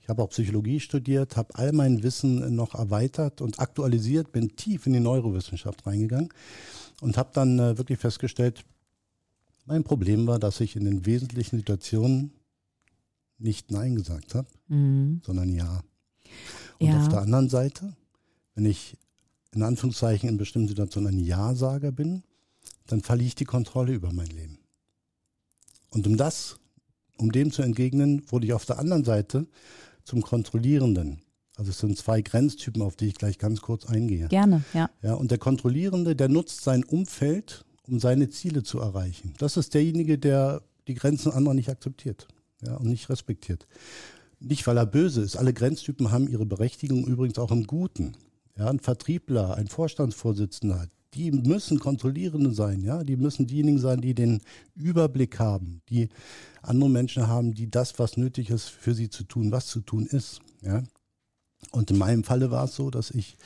Ich 0.00 0.08
habe 0.08 0.22
auch 0.22 0.28
Psychologie 0.28 0.78
studiert, 0.78 1.36
habe 1.36 1.56
all 1.56 1.72
mein 1.72 2.04
Wissen 2.04 2.54
noch 2.54 2.76
erweitert 2.76 3.40
und 3.40 3.58
aktualisiert, 3.58 4.30
bin 4.30 4.54
tief 4.54 4.86
in 4.86 4.92
die 4.92 5.00
Neurowissenschaft 5.00 5.84
reingegangen 5.84 6.28
und 7.00 7.16
habe 7.16 7.30
dann 7.32 7.58
äh, 7.58 7.76
wirklich 7.76 7.98
festgestellt, 7.98 8.64
mein 9.66 9.82
Problem 9.82 10.28
war, 10.28 10.38
dass 10.38 10.60
ich 10.60 10.76
in 10.76 10.84
den 10.84 11.04
wesentlichen 11.04 11.58
Situationen 11.58 12.32
nicht 13.38 13.72
Nein 13.72 13.96
gesagt 13.96 14.36
habe, 14.36 14.46
mhm. 14.68 15.20
sondern 15.26 15.48
Ja. 15.48 15.82
Und 16.78 16.86
ja. 16.86 17.00
auf 17.00 17.08
der 17.08 17.22
anderen 17.22 17.48
Seite, 17.48 17.96
wenn 18.54 18.66
ich 18.66 18.96
in 19.54 19.62
Anführungszeichen 19.62 20.28
in 20.28 20.36
bestimmten 20.36 20.68
Situationen 20.68 21.14
ein 21.14 21.20
Ja-Sager 21.20 21.92
bin, 21.92 22.22
dann 22.86 23.02
verliere 23.02 23.28
ich 23.28 23.34
die 23.34 23.44
Kontrolle 23.44 23.92
über 23.92 24.12
mein 24.12 24.28
Leben. 24.28 24.58
Und 25.90 26.06
um 26.06 26.16
das, 26.16 26.56
um 27.18 27.32
dem 27.32 27.50
zu 27.50 27.62
entgegnen, 27.62 28.22
wurde 28.28 28.46
ich 28.46 28.52
auf 28.52 28.64
der 28.64 28.78
anderen 28.78 29.04
Seite 29.04 29.46
zum 30.04 30.22
Kontrollierenden. 30.22 31.22
Also 31.56 31.70
es 31.70 31.78
sind 31.78 31.98
zwei 31.98 32.22
Grenztypen, 32.22 32.80
auf 32.80 32.96
die 32.96 33.08
ich 33.08 33.14
gleich 33.14 33.38
ganz 33.38 33.60
kurz 33.60 33.84
eingehe. 33.86 34.28
Gerne, 34.28 34.64
ja. 34.72 34.88
Ja, 35.02 35.14
und 35.14 35.30
der 35.30 35.38
Kontrollierende, 35.38 36.16
der 36.16 36.28
nutzt 36.28 36.62
sein 36.62 36.84
Umfeld, 36.84 37.64
um 37.86 38.00
seine 38.00 38.30
Ziele 38.30 38.62
zu 38.62 38.78
erreichen. 38.78 39.34
Das 39.38 39.56
ist 39.56 39.74
derjenige, 39.74 40.16
der 40.16 40.62
die 40.88 40.94
Grenzen 40.94 41.32
anderer 41.32 41.54
nicht 41.54 41.68
akzeptiert 41.68 42.28
ja, 42.62 42.76
und 42.76 42.88
nicht 42.88 43.10
respektiert. 43.10 43.66
Nicht, 44.38 44.66
weil 44.66 44.78
er 44.78 44.86
böse 44.86 45.20
ist. 45.20 45.36
Alle 45.36 45.52
Grenztypen 45.52 46.10
haben 46.10 46.28
ihre 46.28 46.46
Berechtigung 46.46 47.06
übrigens 47.06 47.38
auch 47.38 47.50
im 47.50 47.66
Guten. 47.66 48.14
Ja, 48.60 48.68
ein 48.68 48.78
Vertriebler, 48.78 49.54
ein 49.54 49.68
Vorstandsvorsitzender, 49.68 50.86
die 51.14 51.32
müssen 51.32 51.78
Kontrollierende 51.78 52.52
sein, 52.52 52.82
ja, 52.82 53.02
die 53.04 53.16
müssen 53.16 53.46
diejenigen 53.46 53.78
sein, 53.78 54.02
die 54.02 54.14
den 54.14 54.42
Überblick 54.74 55.38
haben, 55.38 55.80
die 55.88 56.10
andere 56.60 56.90
Menschen 56.90 57.26
haben, 57.26 57.54
die 57.54 57.70
das, 57.70 57.98
was 57.98 58.18
nötig 58.18 58.50
ist, 58.50 58.68
für 58.68 58.92
sie 58.92 59.08
zu 59.08 59.24
tun, 59.24 59.50
was 59.50 59.66
zu 59.66 59.80
tun 59.80 60.04
ist, 60.04 60.40
ja. 60.60 60.82
Und 61.72 61.90
in 61.90 61.96
meinem 61.96 62.22
Falle 62.22 62.50
war 62.50 62.64
es 62.64 62.74
so, 62.74 62.90
dass 62.90 63.10
ich 63.10 63.38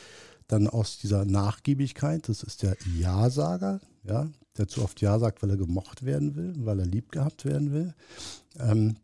dann 0.48 0.66
aus 0.66 0.98
dieser 0.98 1.24
Nachgiebigkeit, 1.24 2.28
das 2.28 2.42
ist 2.42 2.64
der 2.64 2.76
Ja-Sager, 2.98 3.80
ja, 4.02 4.28
der 4.58 4.66
zu 4.66 4.82
oft 4.82 5.00
Ja 5.00 5.20
sagt, 5.20 5.44
weil 5.44 5.50
er 5.50 5.56
gemocht 5.56 6.04
werden 6.04 6.34
will, 6.34 6.54
weil 6.58 6.80
er 6.80 6.86
lieb 6.86 7.12
gehabt 7.12 7.44
werden 7.44 7.72
will, 7.72 7.94
ähm, 8.58 8.96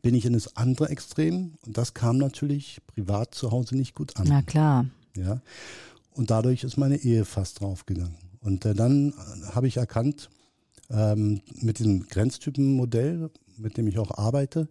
bin 0.00 0.14
ich 0.14 0.24
in 0.24 0.32
das 0.32 0.56
andere 0.56 0.88
Extrem 0.88 1.58
und 1.66 1.76
das 1.76 1.92
kam 1.92 2.16
natürlich 2.16 2.80
privat 2.86 3.34
zu 3.34 3.50
Hause 3.50 3.76
nicht 3.76 3.94
gut 3.94 4.16
an. 4.16 4.26
Na 4.28 4.40
klar. 4.40 4.86
Ja. 5.16 5.40
Und 6.12 6.30
dadurch 6.30 6.64
ist 6.64 6.76
meine 6.76 6.96
Ehe 6.96 7.24
fast 7.24 7.60
draufgegangen. 7.60 8.16
Und 8.40 8.64
äh, 8.64 8.74
dann 8.74 9.12
habe 9.54 9.66
ich 9.66 9.76
erkannt, 9.76 10.30
ähm, 10.90 11.40
mit 11.60 11.78
diesem 11.78 12.06
Grenztypenmodell, 12.06 13.30
mit 13.56 13.76
dem 13.76 13.88
ich 13.88 13.98
auch 13.98 14.16
arbeite, 14.16 14.68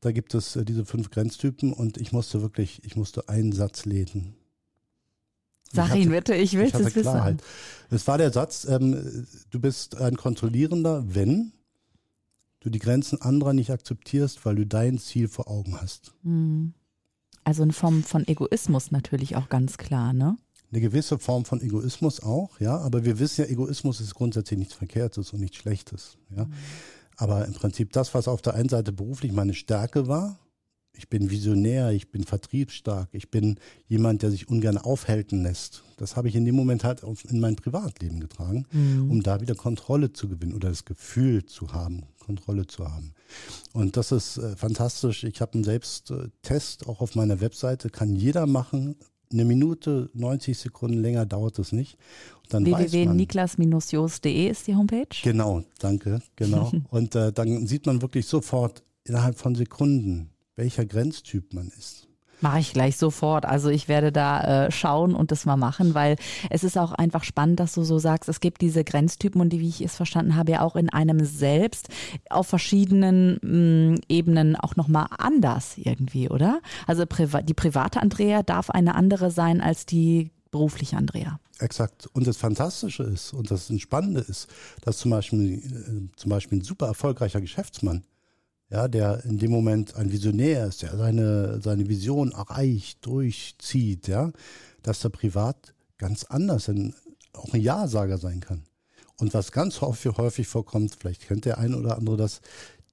da 0.00 0.12
gibt 0.12 0.34
es 0.34 0.56
äh, 0.56 0.64
diese 0.64 0.84
fünf 0.84 1.10
Grenztypen 1.10 1.72
und 1.72 1.98
ich 1.98 2.12
musste 2.12 2.40
wirklich, 2.40 2.82
ich 2.84 2.96
musste 2.96 3.28
einen 3.28 3.52
Satz 3.52 3.84
lesen. 3.84 4.34
Sag 5.72 5.94
ihn 5.94 6.10
bitte, 6.10 6.34
ich 6.34 6.54
will 6.54 6.70
es 6.72 6.94
wissen. 6.94 7.38
Es 7.90 8.06
war 8.08 8.18
der 8.18 8.32
Satz, 8.32 8.64
ähm, 8.64 9.26
du 9.50 9.60
bist 9.60 9.96
ein 9.96 10.16
Kontrollierender, 10.16 11.04
wenn 11.06 11.52
du 12.60 12.70
die 12.70 12.80
Grenzen 12.80 13.20
anderer 13.20 13.52
nicht 13.52 13.70
akzeptierst, 13.70 14.44
weil 14.44 14.56
du 14.56 14.66
dein 14.66 14.98
Ziel 14.98 15.28
vor 15.28 15.48
Augen 15.48 15.80
hast. 15.80 16.12
Hm. 16.24 16.74
Also 17.44 17.62
eine 17.62 17.72
Form 17.72 18.02
von 18.02 18.26
Egoismus 18.26 18.90
natürlich 18.90 19.36
auch 19.36 19.48
ganz 19.48 19.78
klar, 19.78 20.12
ne? 20.12 20.36
Eine 20.72 20.80
gewisse 20.80 21.18
Form 21.18 21.44
von 21.44 21.60
Egoismus 21.60 22.22
auch, 22.22 22.60
ja, 22.60 22.78
aber 22.78 23.04
wir 23.04 23.18
wissen 23.18 23.42
ja, 23.42 23.50
Egoismus 23.50 24.00
ist 24.00 24.14
grundsätzlich 24.14 24.58
nichts 24.58 24.74
Verkehrtes 24.74 25.32
und 25.32 25.40
nichts 25.40 25.56
Schlechtes, 25.56 26.16
ja. 26.34 26.44
Mhm. 26.44 26.52
Aber 27.16 27.44
im 27.44 27.52
Prinzip 27.52 27.92
das, 27.92 28.14
was 28.14 28.28
auf 28.28 28.40
der 28.40 28.54
einen 28.54 28.68
Seite 28.70 28.92
beruflich 28.92 29.32
meine 29.32 29.52
Stärke 29.52 30.08
war, 30.08 30.38
ich 30.96 31.08
bin 31.08 31.30
visionär, 31.30 31.90
ich 31.90 32.10
bin 32.10 32.24
vertriebsstark, 32.24 33.08
ich 33.12 33.30
bin 33.30 33.58
jemand, 33.88 34.22
der 34.22 34.30
sich 34.30 34.48
ungern 34.48 34.78
aufhalten 34.78 35.42
lässt. 35.42 35.82
Das 35.96 36.16
habe 36.16 36.28
ich 36.28 36.36
in 36.36 36.44
dem 36.44 36.54
Moment 36.54 36.84
halt 36.84 37.02
in 37.28 37.40
mein 37.40 37.56
Privatleben 37.56 38.20
getragen, 38.20 38.66
mhm. 38.72 39.10
um 39.10 39.22
da 39.22 39.40
wieder 39.40 39.54
Kontrolle 39.54 40.12
zu 40.12 40.28
gewinnen 40.28 40.54
oder 40.54 40.68
das 40.68 40.84
Gefühl 40.84 41.46
zu 41.46 41.72
haben, 41.72 42.04
Kontrolle 42.30 42.66
zu 42.66 42.86
haben. 42.88 43.12
Und 43.72 43.96
das 43.96 44.12
ist 44.12 44.38
äh, 44.38 44.56
fantastisch. 44.56 45.24
Ich 45.24 45.40
habe 45.40 45.54
einen 45.54 45.64
Selbsttest 45.64 46.86
auch 46.86 47.00
auf 47.00 47.16
meiner 47.16 47.40
Webseite, 47.40 47.90
kann 47.90 48.14
jeder 48.14 48.46
machen. 48.46 48.94
Eine 49.32 49.44
Minute, 49.44 50.10
90 50.14 50.56
Sekunden 50.58 51.00
länger 51.00 51.26
dauert 51.26 51.58
es 51.58 51.72
nicht. 51.72 51.98
www.niklas-jost.de 52.50 54.48
ist 54.48 54.66
die 54.66 54.76
Homepage. 54.76 55.16
Genau, 55.22 55.64
danke, 55.78 56.20
genau. 56.36 56.72
und 56.90 57.14
äh, 57.14 57.32
dann 57.32 57.66
sieht 57.66 57.86
man 57.86 58.02
wirklich 58.02 58.26
sofort 58.26 58.84
innerhalb 59.04 59.38
von 59.38 59.54
Sekunden, 59.54 60.30
welcher 60.56 60.84
Grenztyp 60.84 61.52
man 61.54 61.68
ist. 61.68 62.09
Mache 62.40 62.60
ich 62.60 62.72
gleich 62.72 62.96
sofort. 62.96 63.44
Also 63.44 63.68
ich 63.68 63.88
werde 63.88 64.12
da 64.12 64.66
äh, 64.66 64.70
schauen 64.70 65.14
und 65.14 65.30
das 65.30 65.44
mal 65.44 65.56
machen, 65.56 65.94
weil 65.94 66.16
es 66.48 66.64
ist 66.64 66.78
auch 66.78 66.92
einfach 66.92 67.24
spannend, 67.24 67.60
dass 67.60 67.74
du 67.74 67.82
so 67.82 67.98
sagst, 67.98 68.28
es 68.28 68.40
gibt 68.40 68.60
diese 68.60 68.84
Grenztypen 68.84 69.40
und 69.40 69.50
die, 69.50 69.60
wie 69.60 69.68
ich 69.68 69.80
es 69.80 69.96
verstanden 69.96 70.36
habe, 70.36 70.52
ja 70.52 70.62
auch 70.62 70.76
in 70.76 70.88
einem 70.88 71.24
selbst 71.24 71.88
auf 72.28 72.46
verschiedenen 72.46 73.38
mh, 73.42 73.94
mm, 73.96 74.00
Ebenen 74.08 74.56
auch 74.56 74.76
nochmal 74.76 75.06
anders 75.18 75.76
irgendwie, 75.76 76.28
oder? 76.28 76.60
Also 76.86 77.04
priva 77.06 77.42
die 77.42 77.54
private 77.54 78.00
Andrea 78.00 78.42
darf 78.42 78.70
eine 78.70 78.94
andere 78.94 79.30
sein 79.30 79.60
als 79.60 79.86
die 79.86 80.30
berufliche 80.50 80.96
Andrea. 80.96 81.38
Exakt. 81.58 82.08
Und 82.12 82.26
das 82.26 82.36
Fantastische 82.36 83.02
ist 83.02 83.32
und 83.32 83.50
das 83.50 83.70
Spannende 83.78 84.20
ist, 84.20 84.48
dass 84.82 84.98
zum 84.98 85.10
Beispiel, 85.10 85.54
äh, 85.54 86.16
zum 86.16 86.30
Beispiel 86.30 86.58
ein 86.58 86.64
super 86.64 86.86
erfolgreicher 86.86 87.40
Geschäftsmann 87.40 88.04
ja, 88.70 88.88
der 88.88 89.24
in 89.24 89.38
dem 89.38 89.50
Moment 89.50 89.96
ein 89.96 90.12
Visionär 90.12 90.66
ist, 90.66 90.82
der 90.82 90.96
seine, 90.96 91.60
seine 91.60 91.88
Vision 91.88 92.32
erreicht, 92.32 93.04
durchzieht, 93.04 94.08
ja, 94.08 94.32
dass 94.82 95.00
der 95.00 95.08
privat 95.08 95.74
ganz 95.98 96.24
anders, 96.24 96.68
ein, 96.68 96.94
auch 97.32 97.52
ein 97.52 97.60
Ja-Sager 97.60 98.18
sein 98.18 98.40
kann. 98.40 98.62
Und 99.18 99.34
was 99.34 99.52
ganz 99.52 99.80
häufig, 99.80 100.16
häufig 100.16 100.48
vorkommt, 100.48 100.96
vielleicht 100.98 101.26
kennt 101.26 101.44
der 101.44 101.58
ein 101.58 101.74
oder 101.74 101.98
andere 101.98 102.16
das, 102.16 102.40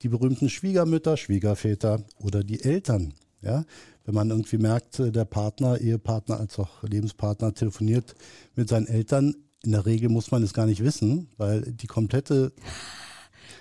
die 0.02 0.10
berühmten 0.10 0.50
Schwiegermütter, 0.50 1.16
Schwiegerväter 1.16 2.04
oder 2.20 2.44
die 2.44 2.62
Eltern, 2.64 3.14
ja, 3.42 3.64
wenn 4.06 4.16
man 4.16 4.30
irgendwie 4.30 4.58
merkt, 4.58 5.00
der 5.00 5.26
Partner, 5.26 5.80
Ehepartner 5.80 6.40
als 6.40 6.58
auch 6.60 6.84
Lebenspartner 6.84 7.54
telefoniert 7.54 8.16
mit 8.56 8.68
seinen 8.70 8.88
Eltern, 8.88 9.36
in 9.64 9.72
der 9.74 9.86
Regel 9.86 10.10
muss 10.10 10.32
man 10.32 10.44
es 10.44 10.54
gar 10.54 10.66
nicht 10.66 10.84
wissen, 10.84 11.30
weil 11.38 11.62
die 11.62 11.88
komplette 11.88 12.54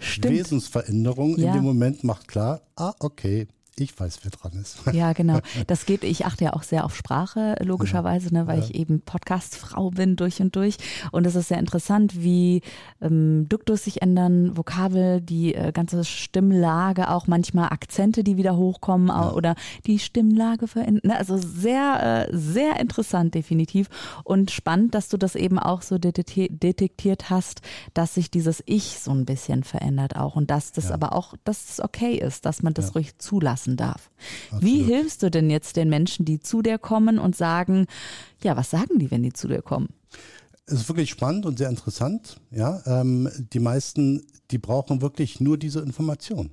Stimmt. 0.01 0.35
Wesensveränderung 0.35 1.39
ja. 1.39 1.49
in 1.49 1.53
dem 1.55 1.65
Moment 1.65 2.05
macht 2.05 2.29
klar, 2.29 2.63
ah, 2.77 2.95
okay, 2.99 3.49
ich 3.79 3.99
weiß, 3.99 4.21
wer 4.23 4.31
dran 4.31 4.53
ist. 4.61 4.79
Ja, 4.93 5.13
genau. 5.13 5.41
Das 5.67 5.85
geht, 5.85 6.05
ich 6.05 6.27
achte 6.27 6.45
ja 6.45 6.53
auch 6.53 6.63
sehr 6.63 6.85
auf 6.85 6.97
Sprache, 6.97 7.57
logischerweise, 7.63 8.33
ne, 8.33 8.47
weil 8.47 8.59
ja. 8.59 8.65
ich 8.65 8.75
eben 8.75 9.01
Podcast-Frau 9.01 9.91
bin 9.91 10.17
durch 10.17 10.41
und 10.41 10.55
durch. 10.57 10.77
Und 11.13 11.27
es 11.27 11.35
ist 11.35 11.49
sehr 11.49 11.59
interessant, 11.59 12.23
wie 12.23 12.63
ähm, 13.01 13.47
Duktus 13.49 13.85
sich 13.85 14.01
ändern, 14.03 14.57
Vokabel, 14.57 15.21
die 15.21 15.55
äh, 15.55 15.73
ganze 15.73 16.05
Stimmlage, 16.05 17.11
auch 17.11 17.27
manchmal 17.27 17.69
Akzente, 17.69 18.25
die 18.25 18.37
wieder 18.37 18.57
hochkommen 18.57 19.09
ja. 19.09 19.33
oder 19.33 19.55
die 19.87 19.99
Stimmlage 19.99 20.69
verändern. 20.69 21.03
Ne, 21.05 21.19
also 21.19 21.37
sehr, 21.37 22.29
äh, 22.31 22.37
sehr 22.37 22.81
interessant, 22.81 23.35
definitiv. 23.35 23.89
Und 24.25 24.51
spannend, 24.51 24.95
dass 24.95 25.09
du 25.09 25.19
das 25.19 25.35
eben 25.35 25.59
auch 25.59 25.83
so 25.83 25.99
detektiert 25.99 27.29
hast, 27.31 27.61
dass 27.93 28.15
sich 28.15 28.31
dieses 28.31 28.63
Ich 28.67 29.01
so 29.01 29.11
ein 29.11 29.27
bisschen 29.27 29.65
verändert 29.65 30.17
auch. 30.17 30.37
Und 30.37 30.51
dass 30.51 30.73
das 30.73 30.89
ja. 30.89 30.95
aber 30.95 31.13
auch, 31.13 31.35
dass 31.45 31.71
es 31.71 31.81
okay 31.81 32.15
ist, 32.17 32.47
dass 32.47 32.63
man 32.63 32.73
das 32.73 32.95
ruhig 32.95 33.19
zulässt 33.19 33.66
lassen 33.67 33.77
darf. 33.77 34.11
Absolut. 34.47 34.65
Wie 34.65 34.83
hilfst 34.83 35.23
du 35.23 35.31
denn 35.31 35.51
jetzt 35.51 35.77
den 35.77 35.89
Menschen, 35.89 36.25
die 36.25 36.41
zu 36.41 36.63
dir 36.63 36.79
kommen 36.79 37.19
und 37.19 37.37
sagen, 37.37 37.87
ja, 38.43 38.57
was 38.57 38.71
sagen 38.71 38.99
die, 38.99 39.11
wenn 39.11 39.23
die 39.23 39.33
zu 39.33 39.49
dir 39.49 39.63
kommen? 39.63 39.89
Es 40.67 40.81
ist 40.81 40.89
wirklich 40.89 41.11
spannend 41.11 41.47
und 41.47 41.59
sehr 41.59 41.69
interessant. 41.69 42.41
Ja, 42.51 42.83
ähm, 42.87 43.29
die 43.53 43.61
meisten, 43.61 44.27
die 44.51 44.59
brauchen 44.59 45.01
wirklich 45.01 45.41
nur 45.41 45.59
diese 45.59 45.81
Information. 45.81 46.51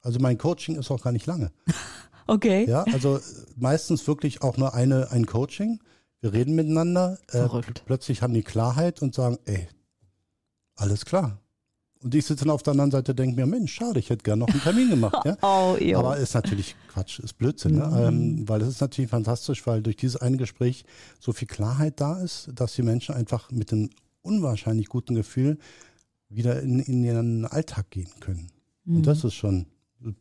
Also 0.00 0.20
mein 0.20 0.38
Coaching 0.38 0.76
ist 0.76 0.90
auch 0.90 1.02
gar 1.02 1.12
nicht 1.12 1.26
lange. 1.26 1.50
okay. 2.26 2.66
Ja, 2.68 2.84
also 2.84 3.20
meistens 3.56 4.06
wirklich 4.06 4.42
auch 4.42 4.56
nur 4.56 4.74
eine, 4.74 5.10
ein 5.10 5.26
Coaching. 5.26 5.80
Wir 6.20 6.32
reden 6.32 6.54
miteinander. 6.54 7.18
Äh, 7.28 7.38
Verrückt. 7.38 7.82
plötzlich 7.84 8.22
haben 8.22 8.32
die 8.32 8.42
Klarheit 8.42 9.02
und 9.02 9.14
sagen, 9.14 9.38
ey, 9.44 9.68
alles 10.76 11.04
klar. 11.04 11.38
Und 12.02 12.14
ich 12.14 12.26
sitze 12.26 12.44
dann 12.44 12.52
auf 12.52 12.62
der 12.62 12.72
anderen 12.72 12.90
Seite 12.90 13.12
und 13.12 13.18
denke 13.18 13.36
mir, 13.36 13.46
Mensch, 13.46 13.74
schade, 13.74 13.98
ich 13.98 14.10
hätte 14.10 14.22
gerne 14.22 14.40
noch 14.40 14.48
einen 14.48 14.60
Termin 14.60 14.90
gemacht. 14.90 15.24
Ja? 15.24 15.36
oh, 15.42 15.76
Aber 15.96 16.16
ist 16.16 16.34
natürlich 16.34 16.76
Quatsch, 16.88 17.18
ist 17.20 17.34
Blödsinn. 17.34 17.76
Ne? 17.76 17.86
Mhm. 17.86 17.96
Ähm, 17.96 18.48
weil 18.48 18.62
es 18.62 18.68
ist 18.68 18.80
natürlich 18.80 19.10
fantastisch, 19.10 19.66
weil 19.66 19.82
durch 19.82 19.96
dieses 19.96 20.16
eine 20.16 20.36
Gespräch 20.36 20.84
so 21.18 21.32
viel 21.32 21.48
Klarheit 21.48 22.00
da 22.00 22.20
ist, 22.20 22.50
dass 22.54 22.74
die 22.74 22.82
Menschen 22.82 23.14
einfach 23.14 23.50
mit 23.50 23.72
einem 23.72 23.90
unwahrscheinlich 24.22 24.88
guten 24.88 25.14
Gefühl 25.14 25.58
wieder 26.28 26.60
in, 26.60 26.80
in 26.80 27.04
ihren 27.04 27.44
Alltag 27.46 27.90
gehen 27.90 28.10
können. 28.20 28.50
Mhm. 28.84 28.96
Und 28.96 29.06
das 29.06 29.24
ist 29.24 29.34
schon 29.34 29.66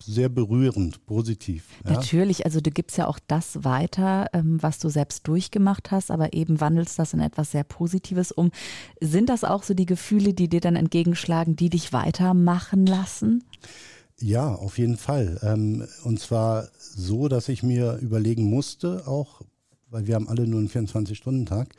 sehr 0.02 0.30
berührend, 0.30 1.06
positiv. 1.06 1.66
Ja? 1.84 1.94
Natürlich, 1.94 2.46
also 2.46 2.62
du 2.62 2.72
gibst 2.72 2.98
ja 2.98 3.08
auch 3.08 3.20
das 3.28 3.64
weiter, 3.64 4.28
ähm, 4.34 4.62
was 4.62 4.80
du 4.80 4.90
selbst 4.90 5.28
durchgemacht 5.28 5.92
hast, 5.92 6.12
aber 6.12 6.34
eben 6.34 6.60
wandelst 6.62 6.98
das 7.00 7.14
in 7.14 7.20
etwas 7.20 7.52
sehr 7.52 7.64
Positives 7.64 8.32
um. 8.32 8.52
Sind 9.02 9.30
das 9.30 9.44
auch 9.44 9.64
so 9.64 9.74
die 9.74 9.86
Gefühle, 9.86 10.34
die 10.34 10.48
dir 10.48 10.62
dann 10.62 10.76
entgegenschlagen, 10.76 11.56
die 11.56 11.70
dich 11.70 11.94
weitermachen 11.94 12.86
lassen? 12.86 13.44
Ja, 14.20 14.54
auf 14.56 14.78
jeden 14.78 14.98
Fall. 14.98 15.40
Ähm, 15.44 15.86
und 16.04 16.20
zwar 16.20 16.70
so, 16.78 17.28
dass 17.28 17.50
ich 17.50 17.64
mir 17.64 17.98
überlegen 18.02 18.46
musste, 18.46 19.08
auch 19.08 19.42
weil 19.90 20.08
wir 20.08 20.16
haben 20.16 20.28
alle 20.28 20.48
nur 20.48 20.60
einen 20.60 20.70
24-Stunden-Tag, 20.70 21.70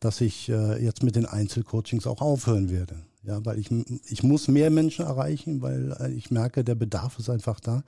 dass 0.00 0.20
ich 0.20 0.48
äh, 0.48 0.82
jetzt 0.82 1.04
mit 1.04 1.14
den 1.14 1.26
Einzelcoachings 1.26 2.06
auch 2.06 2.20
aufhören 2.20 2.68
werde. 2.70 2.96
Ja, 3.22 3.44
weil 3.44 3.58
ich, 3.58 3.70
ich 3.70 4.22
muss 4.22 4.48
mehr 4.48 4.70
Menschen 4.70 5.04
erreichen, 5.04 5.60
weil 5.60 5.94
äh, 6.00 6.10
ich 6.12 6.30
merke, 6.30 6.64
der 6.64 6.74
Bedarf 6.74 7.18
ist 7.18 7.28
einfach 7.28 7.60
da. 7.60 7.82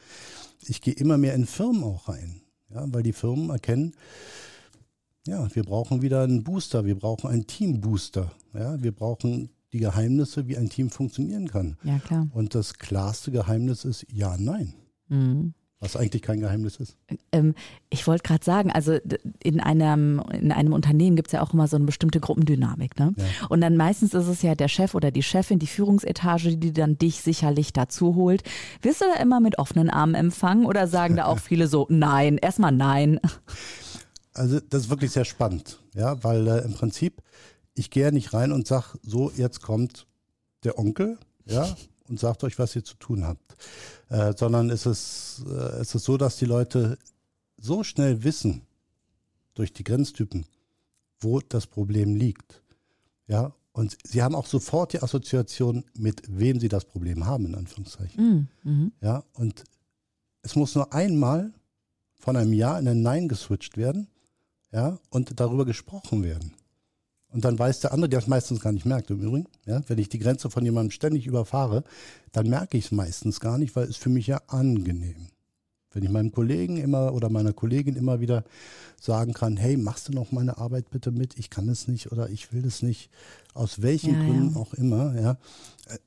Ich 0.61 0.83
gehe 0.83 0.95
immer 0.95 1.17
mehr 1.17 1.35
in 1.35 1.47
Firmen 1.47 1.83
auch 1.85 2.09
rein, 2.09 2.43
ja, 2.69 2.85
weil 2.89 3.03
die 3.03 3.15
Firmen 3.15 3.49
erkennen, 3.49 3.95
ja, 5.27 5.49
wir 5.55 5.62
brauchen 5.62 6.03
wieder 6.03 6.23
einen 6.23 6.45
Booster, 6.45 6.85
wir 6.85 6.99
brauchen 6.99 7.31
einen 7.31 7.47
Teambooster, 7.47 8.33
ja, 8.53 8.83
wir 8.83 8.93
brauchen 8.93 9.51
die 9.73 9.79
Geheimnisse, 9.79 10.49
wie 10.49 10.59
ein 10.59 10.69
Team 10.69 10.91
funktionieren 10.91 11.49
kann. 11.49 11.79
Ja, 11.83 11.99
klar. 11.99 12.29
Und 12.33 12.55
das 12.55 12.75
klarste 12.75 13.31
Geheimnis 13.31 13.85
ist 13.85 14.05
ja, 14.11 14.37
nein. 14.37 14.75
Mhm. 15.09 15.55
Was 15.83 15.97
eigentlich 15.97 16.23
kein 16.23 16.39
Geheimnis 16.39 16.77
ist. 16.77 16.97
Ähm, 17.33 17.57
ich 17.91 18.07
wollte 18.07 18.23
gerade 18.23 18.45
sagen, 18.45 18.71
also 18.71 18.97
in 19.43 19.59
einem, 19.59 20.23
in 20.33 20.53
einem 20.53 20.75
Unternehmen 20.75 21.17
gibt 21.17 21.27
es 21.27 21.33
ja 21.33 21.43
auch 21.43 21.53
immer 21.53 21.67
so 21.67 21.75
eine 21.75 21.87
bestimmte 21.87 22.21
Gruppendynamik. 22.21 22.97
Ne? 23.01 23.12
Ja. 23.17 23.25
Und 23.49 23.62
dann 23.62 23.77
meistens 23.77 24.15
ist 24.15 24.29
es 24.29 24.43
ja 24.43 24.55
der 24.55 24.69
Chef 24.69 24.95
oder 24.95 25.11
die 25.11 25.25
Chefin, 25.25 25.59
die 25.59 25.67
Führungsetage, 25.67 26.57
die 26.57 26.73
dann 26.73 26.99
dich 26.99 27.23
sicherlich 27.23 27.73
dazu 27.73 28.15
holt. 28.15 28.45
Wirst 28.81 29.01
du 29.01 29.07
da 29.12 29.21
immer 29.21 29.41
mit 29.41 29.59
offenen 29.59 29.91
Armen 29.91 30.15
empfangen 30.15 30.67
oder 30.67 30.87
sagen 30.87 31.17
da 31.17 31.25
auch 31.25 31.39
viele 31.41 31.67
so, 31.67 31.89
nein, 31.91 32.39
erstmal 32.39 32.71
nein? 32.71 33.19
Also 34.33 34.61
das 34.61 34.83
ist 34.83 34.91
wirklich 34.91 35.11
sehr 35.11 35.25
spannend, 35.25 35.81
ja, 35.97 36.23
weil 36.23 36.47
äh, 36.47 36.65
im 36.65 36.75
Prinzip, 36.75 37.23
ich 37.75 37.91
gehe 37.91 38.05
ja 38.05 38.11
nicht 38.12 38.33
rein 38.33 38.53
und 38.53 38.69
sage, 38.69 38.99
so, 39.03 39.33
jetzt 39.37 39.62
kommt 39.62 40.07
der 40.62 40.79
Onkel, 40.79 41.19
ja, 41.45 41.77
und 42.12 42.21
sagt 42.21 42.45
euch, 42.45 42.59
was 42.59 42.76
ihr 42.76 42.85
zu 42.85 42.95
tun 42.97 43.25
habt. 43.25 43.57
Äh, 44.11 44.35
sondern 44.37 44.69
es 44.69 44.85
ist, 44.85 45.45
äh, 45.49 45.81
es 45.81 45.95
ist 45.95 46.04
so, 46.04 46.19
dass 46.19 46.37
die 46.37 46.45
Leute 46.45 46.99
so 47.57 47.83
schnell 47.83 48.23
wissen, 48.23 48.62
durch 49.54 49.73
die 49.73 49.85
Grenztypen, 49.85 50.47
wo 51.21 51.40
das 51.40 51.66
Problem 51.66 52.14
liegt. 52.14 52.62
Ja, 53.26 53.54
und 53.73 53.97
sie 54.04 54.23
haben 54.23 54.35
auch 54.35 54.47
sofort 54.47 54.92
die 54.92 55.02
Assoziation, 55.02 55.85
mit 55.97 56.23
wem 56.28 56.61
sie 56.61 56.69
das 56.69 56.85
Problem 56.85 57.25
haben, 57.25 57.47
in 57.47 57.54
Anführungszeichen. 57.54 58.49
Mm, 58.64 58.69
mhm. 58.69 58.92
Ja, 59.00 59.25
und 59.35 59.64
es 60.42 60.54
muss 60.54 60.75
nur 60.75 60.92
einmal 60.92 61.52
von 62.14 62.37
einem 62.37 62.52
Ja 62.52 62.78
in 62.78 62.88
ein 62.88 63.02
Nein 63.02 63.28
geswitcht 63.28 63.76
werden, 63.76 64.09
ja, 64.71 64.99
und 65.11 65.40
darüber 65.40 65.64
gesprochen 65.64 66.23
werden. 66.23 66.52
Und 67.33 67.45
dann 67.45 67.59
weiß 67.59 67.81
der 67.81 67.93
andere, 67.93 68.11
der 68.11 68.19
es 68.19 68.27
meistens 68.27 68.61
gar 68.61 68.73
nicht 68.73 68.85
merkt 68.85 69.11
im 69.11 69.21
Übrigen. 69.21 69.47
Ja, 69.65 69.83
wenn 69.89 69.99
ich 69.99 70.11
die 70.11 70.19
Grenze 70.19 70.51
von 70.51 70.65
jemandem 70.65 70.91
ständig 70.91 71.27
überfahre, 71.27 71.83
dann 72.33 72.49
merke 72.49 72.77
ich 72.77 72.87
es 72.87 72.93
meistens 72.93 73.41
gar 73.41 73.59
nicht, 73.59 73.75
weil 73.75 73.89
es 73.89 73.97
für 73.97 74.11
mich 74.11 74.27
ja 74.27 74.41
angenehm. 74.49 75.29
Wenn 75.93 76.03
ich 76.03 76.11
meinem 76.11 76.33
Kollegen 76.33 76.77
immer 76.77 77.12
oder 77.12 77.29
meiner 77.29 77.53
Kollegin 77.53 77.97
immer 77.97 78.21
wieder 78.21 78.45
sagen 79.01 79.33
kann, 79.33 79.57
hey, 79.57 79.77
machst 79.77 80.09
du 80.09 80.12
noch 80.12 80.31
meine 80.31 80.59
Arbeit 80.59 80.91
bitte 80.91 81.11
mit? 81.11 81.39
Ich 81.39 81.51
kann 81.51 81.69
es 81.69 81.89
nicht 81.89 82.12
oder 82.12 82.31
ich 82.31 82.53
will 82.53 82.65
es 82.65 82.83
nicht, 82.83 83.11
aus 83.54 83.82
welchen 83.82 84.14
ja, 84.14 84.25
Gründen 84.25 84.54
ja. 84.54 84.61
auch 84.61 84.75
immer, 84.75 85.21
ja. 85.21 85.37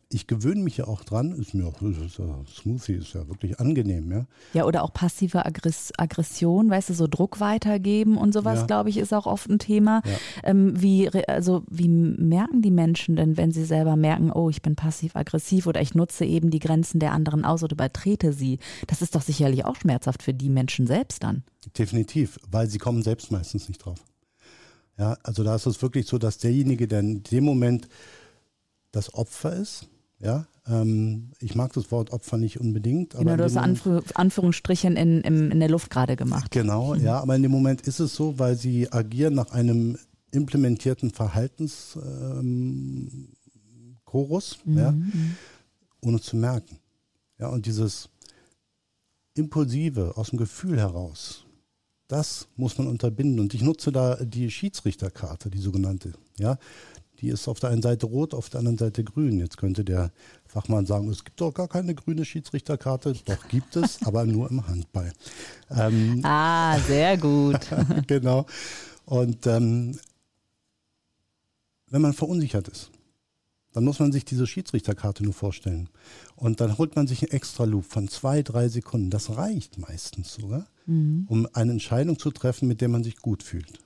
Ich 0.10 0.26
gewöhne 0.26 0.62
mich 0.62 0.78
ja 0.78 0.88
auch 0.88 1.04
dran, 1.04 1.32
ist 1.34 1.54
mir 1.54 1.68
auch, 1.68 1.80
ist 1.82 2.18
ja, 2.18 2.40
Smoothie 2.48 2.94
ist 2.94 3.14
ja 3.14 3.28
wirklich 3.28 3.60
angenehm, 3.60 4.12
ja. 4.12 4.26
Ja, 4.54 4.66
oder 4.66 4.84
auch 4.84 4.94
passive 4.94 5.46
Aggress 5.46 5.92
Aggression, 5.98 6.70
weißt 6.70 6.90
du, 6.90 6.94
so 6.94 7.08
Druck 7.08 7.40
weitergeben 7.40 8.18
und 8.18 8.34
sowas, 8.34 8.66
glaube 8.66 8.90
ich, 8.90 8.98
ist 8.98 9.14
auch 9.14 9.28
oft 9.28 9.50
ein 9.50 9.60
Thema. 9.60 10.02
Ähm, 10.44 10.82
wie, 10.82 11.10
also, 11.28 11.64
wie 11.70 11.88
merken 11.88 12.62
die 12.62 12.72
Menschen 12.72 13.16
denn, 13.16 13.38
wenn 13.38 13.52
sie 13.52 13.66
selber 13.66 13.96
merken, 13.96 14.32
oh, 14.32 14.50
ich 14.50 14.62
bin 14.62 14.76
passiv-aggressiv 14.76 15.68
oder 15.68 15.82
ich 15.82 15.94
nutze 15.94 16.26
eben 16.26 16.50
die 16.50 16.60
Grenzen 16.60 17.00
der 17.00 17.12
anderen 17.12 17.46
aus 17.46 17.62
oder 17.62 17.74
übertrete 17.74 18.34
sie? 18.34 18.60
Das 18.88 19.02
ist 19.02 19.14
doch 19.14 19.22
sicherlich 19.22 19.66
auch 19.66 19.76
schmerzhaft 19.76 20.24
für 20.24 20.34
die 20.34 20.50
Menschen 20.50 20.88
selbst 20.88 21.24
dann. 21.24 21.44
Definitiv, 21.78 22.40
weil 22.50 22.70
sie 22.70 22.78
kommen 22.78 23.04
selbst 23.04 23.32
meistens 23.32 23.68
nicht 23.68 23.86
drauf. 23.86 24.00
Ja, 24.98 25.18
also 25.24 25.44
da 25.44 25.56
ist 25.56 25.66
es 25.66 25.82
wirklich 25.82 26.08
so, 26.08 26.18
dass 26.18 26.38
derjenige, 26.38 26.88
der 26.88 27.02
in 27.02 27.24
dem 27.24 27.44
Moment 27.44 27.88
das 28.92 29.14
Opfer 29.14 29.54
ist, 29.56 29.90
Ja, 30.20 30.48
ähm, 30.68 31.32
ich 31.40 31.56
mag 31.56 31.74
das 31.74 31.92
Wort 31.92 32.12
Opfer 32.12 32.38
nicht 32.38 32.60
unbedingt. 32.60 33.12
Genau, 33.16 33.36
du 33.36 33.44
hast 33.44 33.58
Anführ 33.58 34.04
Anführungsstrichen 34.14 34.96
in, 34.96 35.22
in, 35.22 35.52
in 35.52 35.60
der 35.60 35.70
Luft 35.70 35.90
gerade 35.90 36.16
gemacht. 36.16 36.52
Genau, 36.52 36.96
mhm. 36.96 37.04
ja, 37.04 37.20
aber 37.20 37.36
in 37.36 37.44
dem 37.44 37.52
Moment 37.52 37.82
ist 37.82 38.00
es 38.00 38.16
so, 38.16 38.40
weil 38.40 38.56
sie 38.56 38.92
agieren 38.92 39.36
nach 39.36 39.52
einem 39.52 39.98
implementierten 40.32 41.12
Verhaltenschorus, 41.12 42.00
ähm, 42.02 43.36
mhm. 44.66 44.78
ja, 44.78 44.94
ohne 46.02 46.22
zu 46.22 46.38
merken. 46.38 46.80
Ja, 47.38 47.50
und 47.50 47.66
dieses 47.66 48.10
Impulsive 49.34 50.14
aus 50.16 50.30
dem 50.30 50.40
Gefühl 50.40 50.80
heraus, 50.80 51.45
das 52.08 52.48
muss 52.56 52.78
man 52.78 52.88
unterbinden. 52.88 53.40
Und 53.40 53.54
ich 53.54 53.62
nutze 53.62 53.92
da 53.92 54.16
die 54.16 54.52
Schiedsrichterkarte, 54.52 55.50
die 55.50 55.60
sogenannte. 55.60 56.14
Ja, 56.38 56.58
die 57.20 57.30
ist 57.30 57.48
auf 57.48 57.60
der 57.60 57.70
einen 57.70 57.82
Seite 57.82 58.06
rot, 58.06 58.34
auf 58.34 58.50
der 58.50 58.60
anderen 58.60 58.78
Seite 58.78 59.04
grün. 59.04 59.40
Jetzt 59.40 59.58
könnte 59.58 59.84
der 59.84 60.12
Fachmann 60.46 60.86
sagen, 60.86 61.10
es 61.10 61.24
gibt 61.24 61.40
doch 61.40 61.54
gar 61.54 61.68
keine 61.68 61.96
grüne 61.96 62.26
Schiedsrichterkarte. 62.26 63.16
Doch 63.26 63.48
gibt 63.48 63.76
es, 63.76 64.00
aber 64.06 64.26
nur 64.26 64.50
im 64.50 64.68
Handball. 64.68 65.12
Ähm, 65.72 66.22
ah, 66.24 66.78
sehr 66.80 67.18
gut. 67.18 67.60
genau. 68.08 68.46
Und 69.06 69.48
ähm, 69.48 69.98
wenn 71.90 72.02
man 72.02 72.14
verunsichert 72.14 72.68
ist, 72.68 72.92
dann 73.76 73.84
muss 73.84 74.00
man 74.00 74.14
sich 74.14 74.24
diese 74.24 74.48
Schiedsrichterkarte 74.48 75.22
nur 75.22 75.34
vorstellen. 75.34 75.90
Und 76.38 76.62
dann 76.62 76.78
holt 76.78 76.96
man 76.96 77.08
sich 77.08 77.24
einen 77.24 77.34
extra 77.34 77.66
Loop 77.66 77.84
von 77.84 78.08
zwei, 78.08 78.42
drei 78.42 78.70
Sekunden. 78.70 79.10
Das 79.10 79.36
reicht 79.36 79.78
meistens 79.78 80.34
sogar, 80.34 80.68
mhm. 80.86 81.26
um 81.28 81.46
eine 81.52 81.74
Entscheidung 81.74 82.18
zu 82.18 82.32
treffen, 82.32 82.70
mit 82.70 82.80
der 82.80 82.88
man 82.88 83.04
sich 83.04 83.18
gut 83.18 83.44
fühlt. 83.44 83.80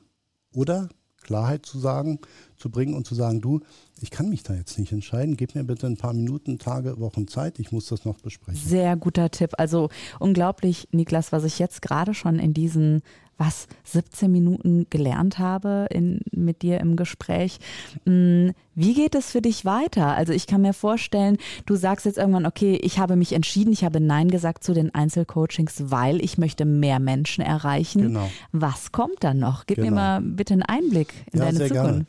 Oder 0.53 0.89
Klarheit 1.23 1.65
zu 1.65 1.79
sagen, 1.79 2.19
zu 2.55 2.69
bringen 2.69 2.93
und 2.93 3.07
zu 3.07 3.15
sagen, 3.15 3.41
du, 3.41 3.61
ich 3.99 4.11
kann 4.11 4.29
mich 4.29 4.43
da 4.43 4.53
jetzt 4.53 4.77
nicht 4.77 4.91
entscheiden, 4.91 5.35
gib 5.35 5.55
mir 5.55 5.63
bitte 5.63 5.87
ein 5.87 5.97
paar 5.97 6.13
Minuten, 6.13 6.59
Tage, 6.59 6.99
Wochen 6.99 7.27
Zeit, 7.27 7.57
ich 7.57 7.71
muss 7.71 7.87
das 7.87 8.05
noch 8.05 8.19
besprechen. 8.19 8.61
Sehr 8.61 8.95
guter 8.95 9.31
Tipp. 9.31 9.53
Also 9.57 9.89
unglaublich, 10.19 10.87
Niklas, 10.91 11.31
was 11.31 11.45
ich 11.45 11.57
jetzt 11.57 11.81
gerade 11.81 12.13
schon 12.13 12.37
in 12.37 12.53
diesen 12.53 13.01
was 13.39 13.67
17 13.85 14.31
Minuten 14.31 14.85
gelernt 14.89 15.39
habe 15.39 15.87
in, 15.89 16.19
mit 16.31 16.61
dir 16.61 16.79
im 16.79 16.95
Gespräch. 16.95 17.59
Hm, 18.05 18.51
wie 18.75 18.93
geht 18.93 19.15
es 19.15 19.31
für 19.31 19.41
dich 19.41 19.65
weiter? 19.65 20.15
Also 20.15 20.33
ich 20.33 20.45
kann 20.45 20.61
mir 20.61 20.73
vorstellen, 20.73 21.37
du 21.65 21.75
sagst 21.75 22.05
jetzt 22.05 22.17
irgendwann, 22.17 22.45
okay, 22.45 22.75
ich 22.81 22.99
habe 22.99 23.15
mich 23.15 23.33
entschieden, 23.33 23.71
ich 23.71 23.83
habe 23.83 23.99
Nein 23.99 24.29
gesagt 24.29 24.63
zu 24.63 24.73
den 24.73 24.93
Einzelcoachings, 24.93 25.83
weil 25.85 26.23
ich 26.23 26.37
möchte 26.37 26.65
mehr 26.65 26.99
Menschen 26.99 27.43
erreichen. 27.43 28.01
Genau. 28.01 28.29
Was 28.51 28.91
kommt 28.91 29.23
dann 29.23 29.39
noch? 29.39 29.65
Gib 29.65 29.77
genau. 29.77 29.89
mir 29.89 29.95
mal 29.95 30.21
bitte 30.21 30.53
einen 30.53 30.63
Einblick 30.63 31.13
in 31.31 31.39
ja, 31.39 31.45
deine 31.45 31.57
sehr 31.57 31.67
Zukunft. 31.69 31.87
Gerne. 31.87 32.05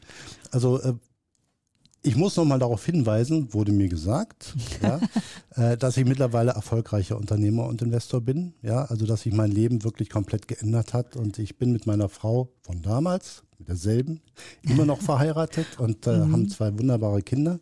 Also 0.50 0.80
äh, 0.80 0.94
ich 2.02 2.16
muss 2.16 2.36
noch 2.36 2.44
mal 2.44 2.58
darauf 2.58 2.84
hinweisen, 2.84 3.52
wurde 3.52 3.72
mir 3.72 3.88
gesagt, 3.88 4.54
ja, 4.82 5.00
äh, 5.56 5.76
dass 5.76 5.96
ich 5.96 6.04
mittlerweile 6.04 6.52
erfolgreicher 6.52 7.16
Unternehmer 7.16 7.66
und 7.66 7.82
Investor 7.82 8.20
bin. 8.20 8.54
Ja, 8.62 8.84
also 8.84 9.06
dass 9.06 9.22
sich 9.22 9.34
mein 9.34 9.50
Leben 9.50 9.84
wirklich 9.84 10.08
komplett 10.08 10.48
geändert 10.48 10.94
hat 10.94 11.16
und 11.16 11.38
ich 11.38 11.58
bin 11.58 11.72
mit 11.72 11.86
meiner 11.86 12.08
Frau 12.08 12.48
von 12.62 12.82
damals, 12.82 13.42
mit 13.58 13.68
derselben, 13.68 14.22
immer 14.62 14.86
noch 14.86 15.00
verheiratet 15.02 15.78
und 15.78 16.06
äh, 16.06 16.18
mhm. 16.18 16.32
haben 16.32 16.48
zwei 16.48 16.78
wunderbare 16.78 17.22
Kinder. 17.22 17.60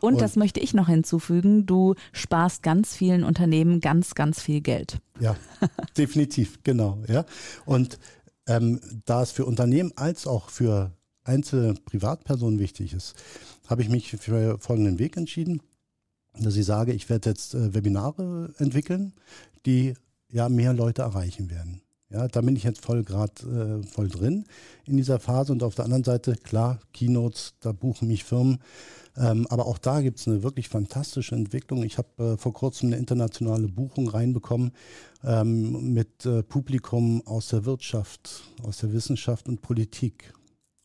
Und, 0.00 0.14
und, 0.14 0.20
das 0.20 0.36
möchte 0.36 0.60
ich 0.60 0.74
noch 0.74 0.88
hinzufügen, 0.88 1.66
du 1.66 1.94
sparst 2.12 2.62
ganz 2.62 2.94
vielen 2.94 3.22
Unternehmen 3.22 3.80
ganz, 3.80 4.14
ganz 4.14 4.40
viel 4.42 4.60
Geld. 4.60 4.98
Ja, 5.20 5.36
definitiv, 5.96 6.58
genau. 6.64 6.98
Ja. 7.06 7.24
Und 7.64 7.98
ähm, 8.48 8.80
da 9.04 9.22
es 9.22 9.30
für 9.30 9.44
Unternehmen 9.44 9.92
als 9.96 10.26
auch 10.26 10.50
für 10.50 10.92
einzelne 11.26 11.74
Privatpersonen 11.74 12.58
wichtig 12.58 12.92
ist, 12.92 13.14
habe 13.68 13.82
ich 13.82 13.88
mich 13.88 14.10
für 14.10 14.58
folgenden 14.58 14.98
Weg 14.98 15.16
entschieden, 15.16 15.60
dass 16.38 16.56
ich 16.56 16.66
sage, 16.66 16.92
ich 16.92 17.08
werde 17.08 17.30
jetzt 17.30 17.54
äh, 17.54 17.74
Webinare 17.74 18.52
entwickeln, 18.58 19.12
die 19.64 19.94
ja 20.30 20.48
mehr 20.48 20.72
Leute 20.72 21.02
erreichen 21.02 21.50
werden. 21.50 21.82
Ja, 22.08 22.28
da 22.28 22.40
bin 22.40 22.54
ich 22.54 22.62
jetzt 22.62 22.84
voll 22.84 23.02
gerade 23.02 23.82
äh, 23.82 23.86
voll 23.86 24.08
drin 24.08 24.44
in 24.84 24.96
dieser 24.96 25.18
Phase 25.18 25.52
und 25.52 25.64
auf 25.64 25.74
der 25.74 25.86
anderen 25.86 26.04
Seite, 26.04 26.36
klar, 26.36 26.78
Keynotes, 26.92 27.54
da 27.58 27.72
buchen 27.72 28.06
mich 28.06 28.22
Firmen, 28.22 28.58
ähm, 29.16 29.46
aber 29.50 29.66
auch 29.66 29.78
da 29.78 30.00
gibt 30.02 30.20
es 30.20 30.28
eine 30.28 30.44
wirklich 30.44 30.68
fantastische 30.68 31.34
Entwicklung. 31.34 31.82
Ich 31.82 31.98
habe 31.98 32.34
äh, 32.34 32.36
vor 32.36 32.52
kurzem 32.52 32.90
eine 32.90 32.96
internationale 32.96 33.66
Buchung 33.66 34.08
reinbekommen 34.08 34.70
ähm, 35.24 35.94
mit 35.94 36.24
äh, 36.26 36.44
Publikum 36.44 37.26
aus 37.26 37.48
der 37.48 37.64
Wirtschaft, 37.64 38.44
aus 38.62 38.78
der 38.78 38.92
Wissenschaft 38.92 39.48
und 39.48 39.60
Politik. 39.60 40.32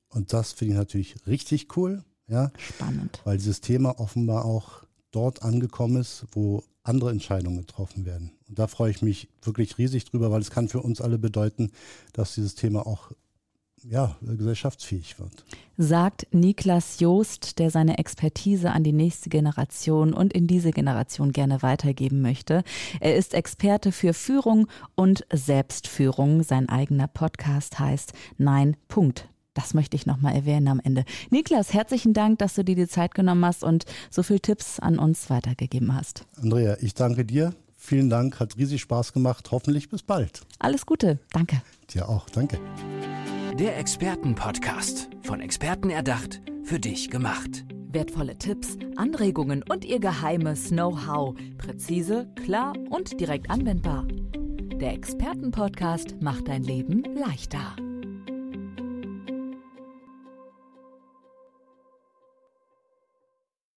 Und 0.09 0.33
das 0.33 0.53
finde 0.53 0.73
ich 0.73 0.79
natürlich 0.79 1.15
richtig 1.27 1.77
cool. 1.77 2.03
Ja? 2.27 2.51
Spannend. 2.57 3.21
Weil 3.23 3.37
dieses 3.37 3.61
Thema 3.61 3.99
offenbar 3.99 4.45
auch 4.45 4.83
dort 5.11 5.43
angekommen 5.43 5.97
ist, 5.97 6.25
wo 6.31 6.63
andere 6.83 7.11
Entscheidungen 7.11 7.59
getroffen 7.59 8.05
werden. 8.05 8.31
Und 8.47 8.57
da 8.57 8.67
freue 8.67 8.91
ich 8.91 9.01
mich 9.01 9.29
wirklich 9.43 9.77
riesig 9.77 10.05
drüber, 10.05 10.31
weil 10.31 10.41
es 10.41 10.51
kann 10.51 10.69
für 10.69 10.81
uns 10.81 11.01
alle 11.01 11.17
bedeuten, 11.17 11.71
dass 12.13 12.35
dieses 12.35 12.55
Thema 12.55 12.87
auch 12.87 13.11
ja, 13.83 14.15
gesellschaftsfähig 14.21 15.19
wird. 15.19 15.45
Sagt 15.77 16.27
Niklas 16.31 16.99
Joost, 16.99 17.57
der 17.57 17.71
seine 17.71 17.97
Expertise 17.97 18.71
an 18.71 18.83
die 18.83 18.93
nächste 18.93 19.29
Generation 19.29 20.13
und 20.13 20.33
in 20.33 20.47
diese 20.47 20.71
Generation 20.71 21.31
gerne 21.31 21.63
weitergeben 21.63 22.21
möchte. 22.21 22.63
Er 22.99 23.15
ist 23.15 23.33
Experte 23.33 23.91
für 23.91 24.13
Führung 24.13 24.67
und 24.95 25.25
Selbstführung. 25.33 26.43
Sein 26.43 26.69
eigener 26.69 27.07
Podcast 27.07 27.79
heißt 27.79 28.13
Nein, 28.37 28.77
Punkt. 28.87 29.27
Das 29.53 29.73
möchte 29.73 29.97
ich 29.97 30.05
nochmal 30.05 30.33
erwähnen 30.35 30.67
am 30.69 30.79
Ende. 30.79 31.03
Niklas, 31.29 31.73
herzlichen 31.73 32.13
Dank, 32.13 32.39
dass 32.39 32.55
du 32.55 32.63
dir 32.63 32.75
die 32.75 32.87
Zeit 32.87 33.13
genommen 33.13 33.43
hast 33.45 33.63
und 33.63 33.85
so 34.09 34.23
viele 34.23 34.39
Tipps 34.39 34.79
an 34.79 34.97
uns 34.97 35.29
weitergegeben 35.29 35.93
hast. 35.93 36.25
Andrea, 36.41 36.77
ich 36.79 36.93
danke 36.93 37.25
dir. 37.25 37.53
Vielen 37.75 38.09
Dank, 38.09 38.39
hat 38.39 38.57
riesig 38.57 38.81
Spaß 38.81 39.11
gemacht. 39.11 39.49
Hoffentlich 39.51 39.89
bis 39.89 40.03
bald. 40.03 40.41
Alles 40.59 40.85
Gute, 40.85 41.19
danke. 41.31 41.61
Dir 41.93 42.07
auch, 42.07 42.29
danke. 42.29 42.59
Der 43.59 43.77
Expertenpodcast, 43.77 45.09
von 45.23 45.41
Experten 45.41 45.89
erdacht, 45.89 46.41
für 46.63 46.79
dich 46.79 47.09
gemacht. 47.09 47.65
Wertvolle 47.91 48.37
Tipps, 48.37 48.77
Anregungen 48.95 49.63
und 49.67 49.83
ihr 49.83 49.99
geheimes 49.99 50.69
Know-how. 50.69 51.35
Präzise, 51.57 52.29
klar 52.41 52.73
und 52.89 53.19
direkt 53.19 53.49
anwendbar. 53.49 54.07
Der 54.79 54.93
Expertenpodcast 54.93 56.21
macht 56.21 56.47
dein 56.47 56.63
Leben 56.63 57.03
leichter. 57.15 57.75